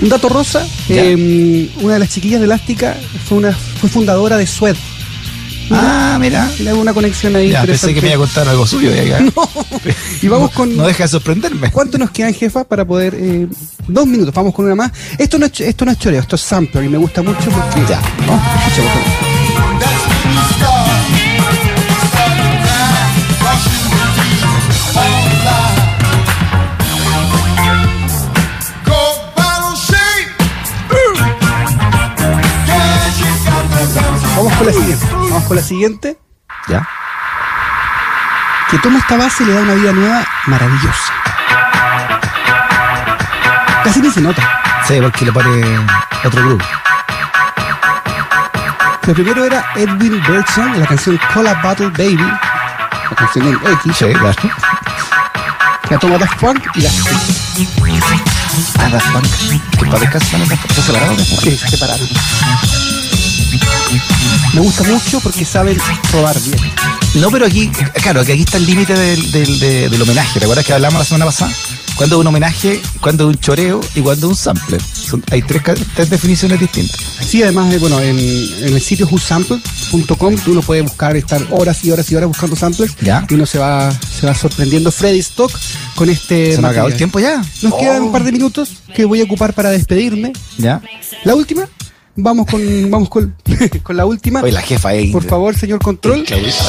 Un 0.00 0.08
dato 0.08 0.28
rosa, 0.28 0.66
eh, 0.88 1.68
una 1.82 1.94
de 1.94 1.98
las 2.00 2.08
chiquillas 2.08 2.40
de 2.40 2.46
Elástica 2.46 2.96
fue 3.28 3.38
una 3.38 3.52
fue 3.52 3.88
fundadora 3.90 4.36
de 4.36 4.46
Sued. 4.46 4.76
Ah, 5.70 6.16
mira. 6.20 6.50
Le 6.60 6.70
hago 6.70 6.80
una 6.80 6.94
conexión 6.94 7.36
ahí. 7.36 7.50
Ya, 7.50 7.64
pensé 7.64 7.92
que 7.94 8.00
me 8.00 8.08
iba 8.08 8.16
a 8.16 8.18
contar 8.26 8.48
algo 8.48 8.66
suyo. 8.66 8.90
de 8.90 9.14
acá. 9.14 9.24
Y 10.22 10.28
vamos 10.28 10.50
No- 10.50 10.56
con. 10.56 10.76
No 10.76 10.86
deja 10.86 11.04
de 11.04 11.08
sorprenderme. 11.08 11.70
¿Cuánto 11.70 11.98
nos 11.98 12.10
quedan, 12.10 12.34
jefa, 12.34 12.64
para 12.64 12.84
poder... 12.84 13.14
eh, 13.16 13.46
dos 13.86 14.06
minutos, 14.06 14.34
vamos 14.34 14.54
con 14.54 14.64
una 14.66 14.74
más. 14.74 14.92
Esto 15.18 15.38
no, 15.38 15.46
es, 15.46 15.60
esto 15.60 15.84
no 15.84 15.92
es 15.92 15.98
choreo, 15.98 16.20
esto 16.20 16.36
es 16.36 16.42
sampler 16.42 16.84
y 16.84 16.88
me 16.88 16.98
gusta 16.98 17.22
mucho 17.22 17.50
porque... 17.50 17.80
Ya. 17.88 18.00
¿no? 18.26 18.40
Escuchemos. 18.66 20.08
Vamos 34.36 34.52
con 34.56 34.66
la 34.66 34.72
siguiente. 34.72 35.06
Vamos 35.38 35.46
con 35.50 35.56
la 35.56 35.62
siguiente. 35.62 36.18
Ya. 36.66 36.84
Que 38.68 38.78
toma 38.78 38.98
esta 38.98 39.16
base 39.16 39.44
y 39.44 39.46
le 39.46 39.54
da 39.54 39.60
una 39.60 39.74
vida 39.74 39.92
nueva 39.92 40.26
maravillosa. 40.46 41.12
Casi 43.84 44.00
ni 44.00 44.10
se 44.10 44.20
nota. 44.20 44.42
Sí, 44.88 44.98
porque 45.00 45.26
le 45.26 45.30
pone 45.32 45.78
otro 46.24 46.42
grupo. 46.44 46.64
Lo 49.06 49.14
primero 49.14 49.44
era 49.44 49.64
Edwin 49.76 50.20
Birdsong, 50.26 50.74
la 50.76 50.86
canción 50.86 51.16
Call 51.32 51.46
a 51.46 51.54
Battle 51.62 51.90
Baby, 51.90 52.16
la 52.16 53.16
canción 53.16 53.46
en 53.46 53.54
X, 53.74 53.96
Sí, 53.96 54.06
claro. 54.12 54.34
la 55.88 55.98
toma 56.00 56.18
Daft 56.18 56.34
Punk 56.40 56.66
y 56.74 56.80
la 56.80 56.90
Ah, 58.80 58.88
Daft 58.90 59.12
Punk. 59.12 59.24
Que. 59.78 61.40
Sí, 61.40 61.56
se 61.56 61.68
separaron. 61.68 62.08
Me 64.54 64.60
gusta 64.60 64.82
mucho 64.84 65.20
porque 65.20 65.44
saben 65.44 65.76
robar 66.12 66.38
bien. 66.40 66.58
No, 67.14 67.30
pero 67.30 67.46
aquí, 67.46 67.68
claro, 68.02 68.24
que 68.24 68.32
aquí 68.32 68.42
está 68.42 68.56
el 68.58 68.66
límite 68.66 68.94
del, 68.94 69.30
del, 69.30 69.58
de- 69.60 69.88
del 69.88 70.02
homenaje. 70.02 70.38
¿Te 70.38 70.44
acuerdas 70.44 70.64
que 70.66 70.72
hablamos 70.72 70.98
la 70.98 71.04
semana 71.04 71.24
pasada? 71.26 71.52
Cuando 71.96 72.16
es 72.16 72.20
un 72.20 72.26
homenaje, 72.28 72.80
cuando 73.00 73.28
es 73.28 73.36
un 73.36 73.40
choreo 73.40 73.80
y 73.94 74.00
cuando 74.00 74.26
es 74.26 74.30
un 74.30 74.36
sampler. 74.36 74.80
Son- 74.82 75.22
hay 75.30 75.42
tres, 75.42 75.62
tres 75.94 76.10
definiciones 76.10 76.60
distintas. 76.60 76.96
Sí, 77.26 77.42
además, 77.42 77.72
eh, 77.74 77.78
bueno, 77.78 78.00
en, 78.00 78.18
en 78.18 78.74
el 78.74 78.80
sitio 78.80 79.06
whosample.com 79.10 80.36
tú 80.36 80.52
uno 80.52 80.62
puede 80.62 80.82
buscar, 80.82 81.16
estar 81.16 81.44
horas 81.50 81.84
y 81.84 81.90
horas 81.90 82.10
y 82.10 82.16
horas 82.16 82.28
buscando 82.28 82.56
samplers 82.56 82.94
Ya. 83.00 83.26
y 83.28 83.34
uno 83.34 83.46
se 83.46 83.58
va, 83.58 83.90
se 83.92 84.26
va 84.26 84.34
sorprendiendo 84.34 84.90
Freddy 84.92 85.18
Stock 85.18 85.52
con 85.94 86.08
este 86.10 86.54
¿Se 86.54 86.62
nos 86.62 86.70
acabó 86.70 86.88
el 86.88 86.96
tiempo 86.96 87.18
ya? 87.20 87.42
Nos 87.62 87.74
quedan 87.74 88.02
Oh. 88.02 88.06
un 88.06 88.12
par 88.12 88.22
de 88.24 88.32
minutos 88.32 88.70
que 88.94 89.04
voy 89.04 89.20
a 89.20 89.24
ocupar 89.24 89.52
para 89.54 89.70
despedirme. 89.70 90.32
¿Ya? 90.58 90.80
La 91.24 91.34
última, 91.34 91.62
vamos 92.18 92.46
con, 92.46 92.90
vamos 92.90 93.08
con, 93.08 93.34
con 93.82 93.96
la 93.96 94.04
última. 94.04 94.42
Oye, 94.42 94.52
la 94.52 94.60
jefa 94.60 94.90
ahí. 94.90 95.10
Por 95.10 95.24
favor, 95.24 95.56
señor 95.56 95.80
control, 95.80 96.24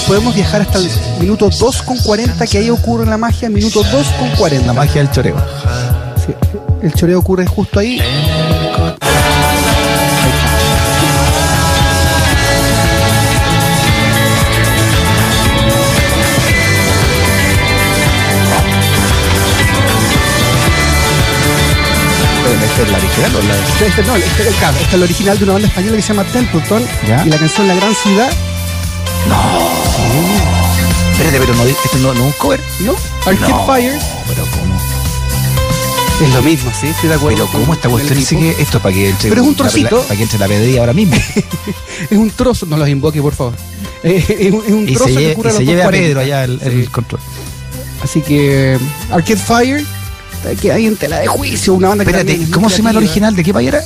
podemos 0.07 0.33
viajar 0.35 0.61
hasta 0.61 0.77
el 0.79 0.89
minuto 1.19 1.49
2 1.49 1.81
con 1.81 1.97
40, 1.97 2.47
que 2.47 2.57
ahí 2.59 2.69
ocurre 2.69 3.05
la 3.05 3.17
magia, 3.17 3.49
minuto 3.49 3.83
2 3.83 4.07
con 4.19 4.29
40. 4.37 4.67
La 4.67 4.73
magia 4.73 5.01
del 5.01 5.11
choreo. 5.11 5.35
Sí, 6.25 6.33
el 6.81 6.93
choreo 6.93 7.19
ocurre 7.19 7.45
justo 7.45 7.79
ahí. 7.79 7.99
¿Esta 23.25 23.27
es 23.27 23.33
la 23.33 23.35
original 23.35 23.35
o 23.35 23.41
la.? 23.41 23.85
Este, 23.87 24.03
no, 24.03 24.15
este, 24.15 24.43
claro, 24.59 24.73
este 24.77 24.87
es 24.87 24.93
el 24.93 25.03
original 25.03 25.37
de 25.37 25.43
una 25.43 25.53
banda 25.53 25.67
española 25.67 25.95
que 25.97 26.01
se 26.01 26.07
llama 26.09 26.23
Templeton 26.25 26.83
Ya. 27.07 27.23
y 27.25 27.29
la 27.29 27.37
canción 27.37 27.67
La 27.67 27.75
Gran 27.75 27.95
Ciudad, 27.95 28.29
Espérate, 31.11 31.39
pero 31.39 31.53
no, 31.53 31.63
esto 31.65 31.97
no, 31.97 32.13
no 32.13 32.19
es 32.21 32.25
un 32.27 32.31
cover. 32.33 32.59
¿no? 32.81 32.95
Arcade 33.25 33.49
No, 33.51 33.65
Fire 33.65 33.99
Pero 34.27 34.43
¿cómo? 34.51 34.79
es 36.21 36.33
lo 36.33 36.41
mismo, 36.41 36.71
sí, 36.79 36.87
estoy 36.87 37.09
de 37.09 37.15
acuerdo. 37.15 37.47
Pero 37.51 37.59
¿cómo 37.61 37.73
esta 37.73 37.87
el 37.87 37.91
cuestión 37.93 38.21
sigue? 38.25 38.55
Esto 38.59 38.77
es 38.77 38.83
para 38.83 38.93
que 38.95 39.09
entre. 39.09 39.29
Pero 39.29 39.41
es 39.41 39.47
un 39.47 39.55
trocito. 39.55 39.97
la- 39.97 40.03
para 40.03 40.15
que 40.17 40.23
entre 40.23 40.39
la 40.39 40.47
pedría 40.47 40.79
ahora 40.81 40.93
mismo. 40.93 41.15
Es 42.09 42.17
un 42.17 42.29
trozo, 42.31 42.65
no 42.65 42.77
los 42.77 42.87
invoque, 42.89 43.21
por 43.21 43.33
favor. 43.35 43.53
Es, 44.03 44.51
un, 44.51 44.63
un 44.73 44.87
y 44.89 44.93
trozo 44.95 45.13
se, 45.13 45.19
que 45.19 45.31
ocurre 45.33 45.49
y 45.49 45.51
a 45.51 45.57
se 45.57 45.59
los 45.59 45.67
lleve 45.69 45.83
a 45.83 45.87
2.40. 45.87 45.91
Pedro 45.91 46.19
allá 46.21 46.43
el, 46.45 46.59
el 46.61 46.81
Sí. 46.83 46.87
control. 46.87 47.21
Así 48.03 48.21
que 48.21 48.77
Arcade 49.11 49.35
Fire 49.37 49.85
que 50.61 50.71
hay 50.71 50.85
en 50.85 50.95
tela 50.95 51.19
de 51.19 51.27
juicio, 51.27 51.73
una 51.73 51.89
banda 51.89 52.05
que 52.05 52.11
Espérate, 52.11 52.51
¿cómo 52.51 52.69
se 52.69 52.77
llama 52.77 52.91
el 52.91 52.97
original? 52.97 53.35
¿De 53.35 53.43
qué 53.43 53.53
país 53.53 53.69
era? 53.69 53.81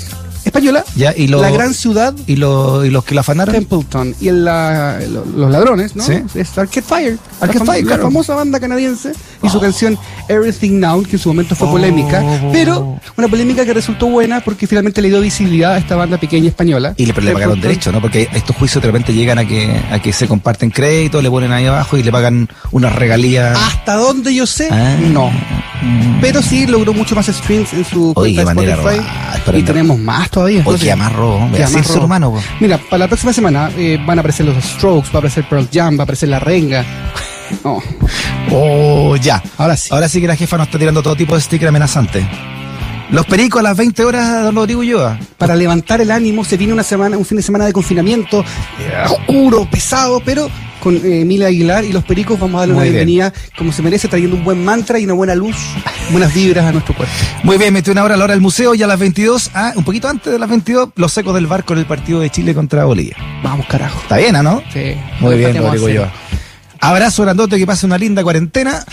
Española, 0.45 0.83
Ya, 0.97 1.13
y 1.15 1.27
lo- 1.27 1.41
La 1.41 1.49
Gran 1.51 1.73
Ciudad, 1.73 2.13
Y, 2.27 2.35
lo- 2.35 2.83
y 2.83 2.89
los 2.89 3.05
que 3.05 3.15
la 3.15 3.21
afanaron. 3.21 3.55
Templeton 3.55 4.13
y 4.19 4.27
el, 4.27 4.43
la- 4.43 4.99
lo- 5.09 5.23
los 5.25 5.49
ladrones, 5.49 5.95
¿no? 5.95 6.03
Sí. 6.03 6.15
Es 6.35 6.57
Arcade 6.57 6.81
Fire. 6.81 7.17
Arcade 7.39 7.59
la, 7.65 7.65
Fire, 7.73 7.85
la 7.85 7.97
famosa 7.97 8.35
banda 8.35 8.59
canadiense 8.59 9.13
y 9.41 9.47
su 9.49 9.57
Oh. 9.57 9.61
canción 9.61 9.97
Everything 10.27 10.81
Now, 10.81 11.01
que 11.03 11.13
en 11.13 11.19
su 11.19 11.29
momento 11.29 11.55
fue 11.55 11.69
Oh. 11.69 11.71
polémica, 11.71 12.21
pero 12.51 12.99
una 13.17 13.29
polémica 13.29 13.63
que 13.63 13.73
resultó 13.73 14.07
buena 14.07 14.41
porque 14.41 14.67
finalmente 14.67 15.01
le 15.01 15.07
dio 15.07 15.21
visibilidad 15.21 15.75
a 15.75 15.77
esta 15.77 15.95
banda 15.95 16.17
pequeña 16.17 16.49
española. 16.49 16.93
Y 16.97 17.05
le, 17.05 17.13
le 17.21 17.31
pagaron 17.31 17.61
derecho, 17.61 17.93
¿no? 17.93 18.01
Porque 18.01 18.27
estos 18.33 18.53
juicios 18.57 18.81
de 18.81 18.87
repente 18.87 19.13
llegan 19.13 19.37
a 19.39 19.47
que, 19.47 19.81
a 19.91 20.01
que 20.01 20.11
se 20.11 20.27
comparten 20.27 20.71
créditos, 20.71 21.23
le 21.23 21.29
ponen 21.29 21.53
ahí 21.53 21.67
abajo 21.67 21.97
y 21.97 22.03
le 22.03 22.11
pagan 22.11 22.49
unas 22.71 22.93
regalías. 22.93 23.57
Hasta 23.57 23.95
donde 23.95 24.35
yo 24.35 24.45
sé, 24.45 24.67
Ah. 24.69 24.97
no. 25.09 25.31
Pero 26.21 26.41
sí 26.41 26.65
logró 26.65 26.93
mucho 26.93 27.15
más 27.15 27.25
streams 27.27 27.73
en 27.73 27.83
su 27.85 28.13
Oye, 28.15 28.41
cuenta 28.43 28.61
de 28.61 28.71
Spotify. 28.71 29.59
y 29.59 29.63
tenemos 29.63 29.99
más 29.99 30.29
todavía. 30.29 30.61
Oye, 30.65 30.89
entonces- 30.89 30.91
amarro. 30.91 31.49
ser 31.83 32.01
humano, 32.03 32.31
po. 32.31 32.41
Mira, 32.59 32.77
para 32.77 32.99
la 32.99 33.07
próxima 33.07 33.33
semana 33.33 33.69
eh, 33.77 33.99
van 34.05 34.17
a 34.17 34.21
aparecer 34.21 34.45
los 34.45 34.63
Strokes, 34.63 35.09
va 35.11 35.15
a 35.15 35.17
aparecer 35.19 35.43
Pearl 35.49 35.67
Jam, 35.71 35.97
va 35.97 36.01
a 36.01 36.03
aparecer 36.03 36.29
La 36.29 36.39
Renga. 36.39 36.85
No, 37.63 37.79
Oh, 38.51 39.15
ya. 39.17 39.41
ahora 39.57 39.75
sí. 39.77 39.89
Ahora 39.91 40.07
sí 40.09 40.19
que 40.21 40.27
la 40.27 40.35
jefa 40.35 40.57
nos 40.57 40.67
está 40.67 40.79
tirando 40.79 41.03
todo 41.03 41.15
tipo 41.15 41.35
de 41.35 41.41
sticker 41.41 41.67
amenazante. 41.67 42.25
Los 43.13 43.27
pericos 43.27 43.59
a 43.59 43.63
las 43.63 43.77
20 43.77 44.05
horas, 44.05 44.43
don 44.43 44.55
Rodrigo 44.55 44.79
Ulloa. 44.79 45.19
Para 45.37 45.55
levantar 45.55 46.01
el 46.01 46.09
ánimo 46.09 46.43
se 46.43 46.57
viene 46.57 46.73
una 46.73 46.81
semana, 46.81 47.15
un 47.15 47.23
fin 47.25 47.37
de 47.37 47.43
semana 47.43 47.63
de 47.63 47.71
confinamiento 47.71 48.39
eh, 48.79 49.03
oscuro, 49.07 49.69
pesado, 49.69 50.19
pero 50.25 50.49
con 50.79 50.95
eh, 50.95 51.21
Emilia 51.21 51.45
Aguilar 51.45 51.85
y 51.85 51.93
los 51.93 52.03
Pericos 52.03 52.39
vamos 52.39 52.55
a 52.55 52.59
darle 52.61 52.73
Muy 52.73 52.81
una 52.81 52.91
bien. 52.91 53.05
bienvenida 53.05 53.33
como 53.55 53.71
se 53.71 53.83
merece, 53.83 54.07
trayendo 54.07 54.35
un 54.35 54.43
buen 54.43 54.65
mantra 54.65 54.97
y 54.97 55.05
una 55.05 55.13
buena 55.13 55.35
luz, 55.35 55.55
buenas 56.09 56.33
vibras 56.33 56.65
a 56.65 56.71
nuestro 56.71 56.95
cuerpo. 56.95 57.13
Muy 57.43 57.59
bien, 57.59 57.71
metió 57.71 57.93
una 57.93 58.03
hora 58.03 58.15
a 58.15 58.17
la 58.17 58.23
hora 58.23 58.33
del 58.33 58.41
museo 58.41 58.73
y 58.73 58.81
a 58.81 58.87
las 58.87 58.97
22, 58.97 59.51
ah, 59.53 59.73
un 59.75 59.83
poquito 59.83 60.09
antes 60.09 60.33
de 60.33 60.39
las 60.39 60.49
22, 60.49 60.89
los 60.95 61.13
secos 61.13 61.35
del 61.35 61.45
barco 61.45 61.73
en 61.73 61.79
el 61.79 61.85
partido 61.85 62.19
de 62.19 62.31
Chile 62.31 62.55
contra 62.55 62.83
Bolivia. 62.85 63.15
Vamos, 63.43 63.67
carajo. 63.67 63.99
Está 64.01 64.17
bien, 64.17 64.35
¿ah, 64.37 64.41
¿no? 64.41 64.63
Sí. 64.73 64.95
Muy 65.19 65.37
bien, 65.37 65.55
Rodrigo. 65.55 65.85
Ulloa. 65.85 66.11
Abrazo 66.83 67.23
grandote, 67.23 67.57
que 67.57 67.65
pase 67.65 67.85
una 67.85 67.97
linda 67.97 68.23
cuarentena 68.23 68.83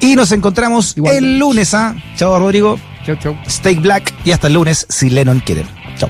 y 0.00 0.14
nos 0.14 0.30
encontramos 0.30 0.96
Igualmente. 0.96 1.26
el 1.26 1.38
lunes, 1.38 1.74
¿ah? 1.74 1.96
Chao, 2.16 2.38
Rodrigo. 2.38 2.78
Chau, 3.04 3.16
chau. 3.16 3.36
Steak 3.48 3.80
Black 3.80 4.14
y 4.24 4.30
hasta 4.30 4.46
el 4.46 4.54
lunes 4.54 4.86
si 4.88 5.10
Lennon 5.10 5.40
quiere. 5.40 5.66
Chao. 5.98 6.08